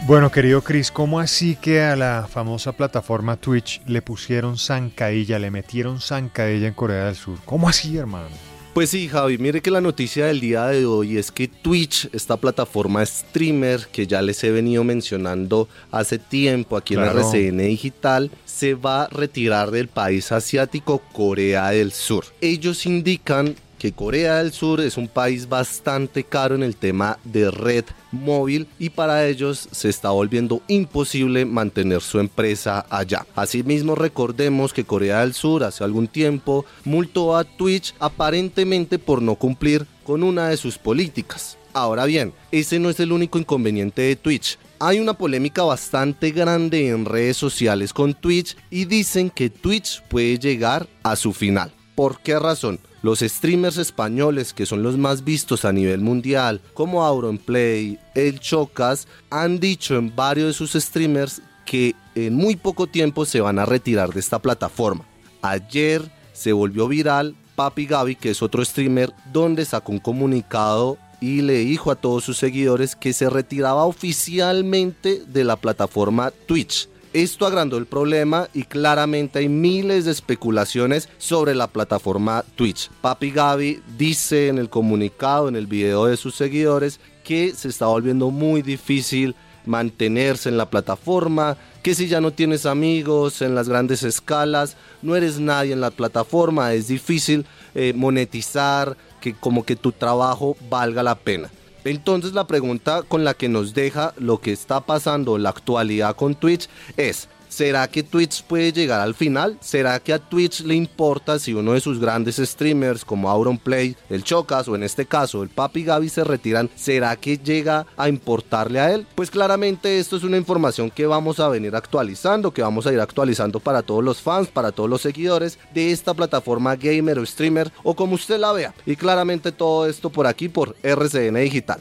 Bueno, 0.05 0.29
querido 0.31 0.61
Chris, 0.61 0.91
¿cómo 0.91 1.19
así 1.21 1.55
que 1.55 1.81
a 1.81 1.95
la 1.95 2.27
famosa 2.29 2.73
plataforma 2.73 3.37
Twitch 3.37 3.81
le 3.87 4.01
pusieron 4.01 4.57
zancadilla, 4.57 5.39
le 5.39 5.49
metieron 5.49 6.01
zancadilla 6.01 6.67
en 6.67 6.73
Corea 6.73 7.05
del 7.05 7.15
Sur? 7.15 7.37
¿Cómo 7.45 7.69
así, 7.69 7.95
hermano? 7.95 8.27
Pues 8.73 8.89
sí, 8.89 9.07
Javi, 9.07 9.37
mire 9.37 9.61
que 9.61 9.69
la 9.71 9.79
noticia 9.81 10.25
del 10.25 10.39
día 10.41 10.65
de 10.65 10.85
hoy 10.85 11.17
es 11.17 11.31
que 11.31 11.47
Twitch, 11.47 12.09
esta 12.11 12.37
plataforma 12.37 13.05
streamer 13.05 13.87
que 13.91 14.07
ya 14.07 14.21
les 14.21 14.43
he 14.43 14.51
venido 14.51 14.83
mencionando 14.83 15.69
hace 15.91 16.17
tiempo 16.17 16.75
aquí 16.75 16.95
Claro. 16.95 17.11
en 17.11 17.17
RCN 17.19 17.57
Digital, 17.59 18.31
se 18.45 18.73
va 18.73 19.03
a 19.03 19.07
retirar 19.09 19.69
del 19.71 19.87
país 19.89 20.31
asiático 20.31 20.99
Corea 21.13 21.69
del 21.69 21.91
Sur. 21.91 22.25
Ellos 22.41 22.85
indican 22.87 23.55
que 23.83 23.91
Corea 23.91 24.37
del 24.37 24.53
Sur 24.53 24.79
es 24.79 24.95
un 24.95 25.09
país 25.09 25.49
bastante 25.49 26.23
caro 26.23 26.55
en 26.55 26.63
el 26.63 26.77
tema 26.77 27.19
de 27.25 27.51
red 27.51 27.83
móvil 28.13 28.65
y 28.79 28.91
para 28.91 29.27
ellos 29.27 29.67
se 29.73 29.89
está 29.89 30.11
volviendo 30.11 30.61
imposible 30.69 31.43
mantener 31.43 31.99
su 31.99 32.21
empresa 32.21 32.85
allá. 32.89 33.25
Asimismo 33.35 33.95
recordemos 33.95 34.71
que 34.71 34.85
Corea 34.85 35.19
del 35.19 35.33
Sur 35.33 35.65
hace 35.65 35.83
algún 35.83 36.07
tiempo 36.07 36.63
multó 36.85 37.35
a 37.35 37.43
Twitch 37.43 37.93
aparentemente 37.99 38.99
por 38.99 39.21
no 39.21 39.35
cumplir 39.35 39.85
con 40.05 40.23
una 40.23 40.47
de 40.47 40.55
sus 40.55 40.77
políticas. 40.77 41.57
Ahora 41.73 42.05
bien, 42.05 42.31
ese 42.53 42.79
no 42.79 42.89
es 42.89 43.01
el 43.01 43.11
único 43.11 43.37
inconveniente 43.37 44.03
de 44.03 44.15
Twitch. 44.15 44.57
Hay 44.79 45.01
una 45.01 45.15
polémica 45.15 45.63
bastante 45.63 46.31
grande 46.31 46.87
en 46.87 47.03
redes 47.03 47.35
sociales 47.35 47.91
con 47.91 48.13
Twitch 48.13 48.55
y 48.69 48.85
dicen 48.85 49.29
que 49.29 49.49
Twitch 49.49 50.01
puede 50.03 50.39
llegar 50.39 50.87
a 51.03 51.17
su 51.17 51.33
final. 51.33 51.73
¿Por 51.95 52.21
qué 52.21 52.39
razón? 52.39 52.79
Los 53.03 53.19
streamers 53.19 53.77
españoles, 53.77 54.53
que 54.53 54.65
son 54.65 54.81
los 54.81 54.97
más 54.97 55.25
vistos 55.25 55.65
a 55.65 55.73
nivel 55.73 55.99
mundial, 55.99 56.61
como 56.73 57.03
Auronplay, 57.03 57.99
El 58.15 58.39
Chocas, 58.39 59.09
han 59.29 59.59
dicho 59.59 59.97
en 59.97 60.15
varios 60.15 60.47
de 60.47 60.53
sus 60.53 60.71
streamers 60.71 61.41
que 61.65 61.95
en 62.15 62.33
muy 62.33 62.55
poco 62.55 62.87
tiempo 62.87 63.25
se 63.25 63.41
van 63.41 63.59
a 63.59 63.65
retirar 63.65 64.13
de 64.13 64.21
esta 64.21 64.39
plataforma. 64.39 65.05
Ayer 65.41 66.01
se 66.31 66.53
volvió 66.53 66.87
viral 66.87 67.35
Papi 67.55 67.87
Gaby, 67.87 68.15
que 68.15 68.29
es 68.29 68.41
otro 68.41 68.63
streamer, 68.63 69.11
donde 69.33 69.65
sacó 69.65 69.91
un 69.91 69.99
comunicado 69.99 70.97
y 71.19 71.41
le 71.41 71.57
dijo 71.57 71.91
a 71.91 71.95
todos 71.95 72.23
sus 72.23 72.37
seguidores 72.37 72.95
que 72.95 73.11
se 73.11 73.29
retiraba 73.29 73.83
oficialmente 73.83 75.23
de 75.27 75.43
la 75.43 75.57
plataforma 75.57 76.31
Twitch. 76.47 76.87
Esto 77.13 77.45
agrandó 77.45 77.77
el 77.77 77.85
problema 77.85 78.49
y 78.55 78.63
claramente 78.63 79.37
hay 79.37 79.47
miles 79.47 80.05
de 80.05 80.11
especulaciones 80.11 81.09
sobre 81.19 81.53
la 81.53 81.67
plataforma 81.67 82.43
Twitch. 82.55 82.89
Papi 83.01 83.29
Gaby 83.29 83.83
dice 83.99 84.47
en 84.47 84.57
el 84.57 84.67
comunicado, 84.67 85.47
en 85.47 85.55
el 85.55 85.67
video 85.67 86.07
de 86.07 86.17
sus 86.17 86.33
seguidores, 86.33 86.99
que 87.23 87.53
se 87.53 87.69
está 87.69 87.85
volviendo 87.85 88.31
muy 88.31 88.63
difícil 88.63 89.35
mantenerse 89.67 90.49
en 90.49 90.57
la 90.57 90.71
plataforma, 90.71 91.55
que 91.83 91.93
si 91.93 92.07
ya 92.07 92.19
no 92.19 92.31
tienes 92.31 92.65
amigos 92.65 93.43
en 93.43 93.53
las 93.53 93.69
grandes 93.69 94.01
escalas, 94.01 94.75
no 95.03 95.15
eres 95.15 95.39
nadie 95.39 95.73
en 95.73 95.81
la 95.81 95.91
plataforma, 95.91 96.73
es 96.73 96.87
difícil 96.87 97.45
eh, 97.75 97.93
monetizar, 97.95 98.97
que 99.21 99.35
como 99.35 99.63
que 99.63 99.75
tu 99.75 99.91
trabajo 99.91 100.57
valga 100.67 101.03
la 101.03 101.15
pena. 101.15 101.51
Entonces 101.85 102.33
la 102.33 102.47
pregunta 102.47 103.03
con 103.03 103.23
la 103.23 103.33
que 103.33 103.49
nos 103.49 103.73
deja 103.73 104.13
lo 104.17 104.39
que 104.39 104.51
está 104.51 104.81
pasando, 104.81 105.37
la 105.37 105.49
actualidad 105.49 106.15
con 106.15 106.35
Twitch, 106.35 106.69
es, 106.97 107.27
¿Será 107.53 107.87
que 107.87 108.01
Twitch 108.01 108.41
puede 108.45 108.73
llegar 108.73 108.99
al 108.99 109.13
final? 109.13 109.59
¿Será 109.61 109.99
que 109.99 110.11
a 110.11 110.17
Twitch 110.17 110.61
le 110.61 110.73
importa 110.73 111.37
si 111.37 111.53
uno 111.53 111.73
de 111.73 111.81
sus 111.81 111.99
grandes 111.99 112.37
streamers 112.37 113.05
como 113.05 113.29
Auronplay, 113.29 113.95
el 114.09 114.23
Chocas 114.23 114.67
o 114.67 114.75
en 114.75 114.81
este 114.81 115.05
caso 115.05 115.43
el 115.43 115.49
Papi 115.49 115.83
Gaby 115.83 116.09
se 116.09 116.23
retiran? 116.23 116.71
¿Será 116.75 117.15
que 117.15 117.37
llega 117.37 117.85
a 117.95 118.09
importarle 118.09 118.79
a 118.79 118.91
él? 118.91 119.05
Pues 119.13 119.29
claramente 119.29 119.99
esto 119.99 120.17
es 120.17 120.23
una 120.23 120.37
información 120.37 120.89
que 120.89 121.05
vamos 121.05 121.39
a 121.39 121.47
venir 121.47 121.75
actualizando, 121.75 122.51
que 122.51 122.63
vamos 122.63 122.87
a 122.87 122.91
ir 122.91 122.99
actualizando 122.99 123.59
para 123.59 123.83
todos 123.83 124.03
los 124.03 124.19
fans, 124.19 124.47
para 124.47 124.71
todos 124.71 124.89
los 124.89 125.03
seguidores 125.03 125.59
de 125.75 125.91
esta 125.91 126.15
plataforma 126.15 126.75
gamer 126.75 127.19
o 127.19 127.25
streamer 127.25 127.71
o 127.83 127.95
como 127.95 128.15
usted 128.15 128.39
la 128.39 128.51
vea. 128.51 128.73
Y 128.87 128.95
claramente 128.95 129.51
todo 129.51 129.87
esto 129.87 130.09
por 130.09 130.25
aquí 130.25 130.49
por 130.49 130.75
RCN 130.81 131.35
Digital. 131.35 131.79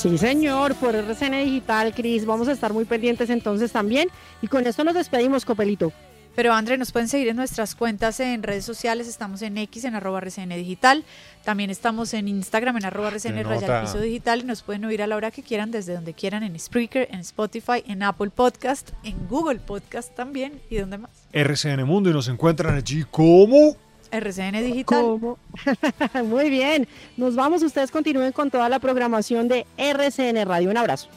Sí, 0.00 0.16
señor, 0.16 0.74
por 0.76 0.94
RCN 0.96 1.44
Digital, 1.44 1.92
Cris. 1.94 2.24
Vamos 2.24 2.48
a 2.48 2.52
estar 2.52 2.72
muy 2.72 2.86
pendientes 2.86 3.28
entonces 3.28 3.70
también. 3.70 4.08
Y 4.40 4.46
con 4.46 4.66
esto 4.66 4.82
nos 4.82 4.94
despedimos, 4.94 5.44
Copelito. 5.44 5.92
Pero 6.34 6.54
André, 6.54 6.78
nos 6.78 6.90
pueden 6.90 7.06
seguir 7.06 7.28
en 7.28 7.36
nuestras 7.36 7.74
cuentas 7.74 8.18
en 8.18 8.42
redes 8.42 8.64
sociales. 8.64 9.08
Estamos 9.08 9.42
en 9.42 9.58
X, 9.58 9.84
en 9.84 9.94
arroba 9.94 10.20
RCN 10.20 10.48
Digital. 10.56 11.04
También 11.44 11.68
estamos 11.68 12.14
en 12.14 12.28
Instagram, 12.28 12.78
en 12.78 12.86
arroba 12.86 13.08
RCN. 13.08 13.44
Piso 13.82 14.00
Digital. 14.00 14.40
Y 14.40 14.44
nos 14.44 14.62
pueden 14.62 14.86
oír 14.86 15.02
a 15.02 15.06
la 15.06 15.16
hora 15.16 15.30
que 15.30 15.42
quieran, 15.42 15.70
desde 15.70 15.92
donde 15.92 16.14
quieran, 16.14 16.44
en 16.44 16.58
Spreaker, 16.58 17.06
en 17.10 17.20
Spotify, 17.20 17.84
en 17.86 18.02
Apple 18.02 18.30
Podcast, 18.30 18.92
en 19.04 19.28
Google 19.28 19.58
Podcast 19.58 20.14
también. 20.14 20.62
¿Y 20.70 20.76
dónde 20.76 20.96
más? 20.96 21.10
RCN 21.30 21.84
Mundo 21.84 22.08
y 22.08 22.14
nos 22.14 22.26
encuentran 22.28 22.74
allí 22.74 23.04
como... 23.10 23.76
RCN 24.10 24.64
Digital. 24.64 25.02
¿Cómo? 25.02 25.38
Muy 26.24 26.50
bien. 26.50 26.88
Nos 27.16 27.36
vamos. 27.36 27.62
Ustedes 27.62 27.90
continúen 27.90 28.32
con 28.32 28.50
toda 28.50 28.68
la 28.68 28.78
programación 28.78 29.48
de 29.48 29.66
RCN 29.76 30.46
Radio. 30.46 30.70
Un 30.70 30.76
abrazo. 30.76 31.08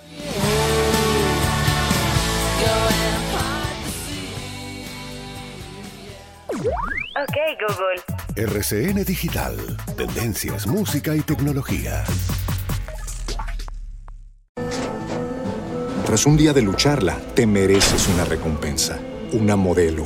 Ok, 7.15 7.37
Google. 7.67 8.01
RCN 8.35 9.03
Digital. 9.03 9.55
Tendencias, 9.95 10.67
música 10.67 11.15
y 11.15 11.21
tecnología. 11.21 12.03
Tras 16.05 16.25
un 16.25 16.37
día 16.37 16.53
de 16.53 16.61
lucharla, 16.61 17.17
te 17.33 17.47
mereces 17.47 18.07
una 18.07 18.25
recompensa, 18.25 18.99
una 19.31 19.55
modelo, 19.55 20.05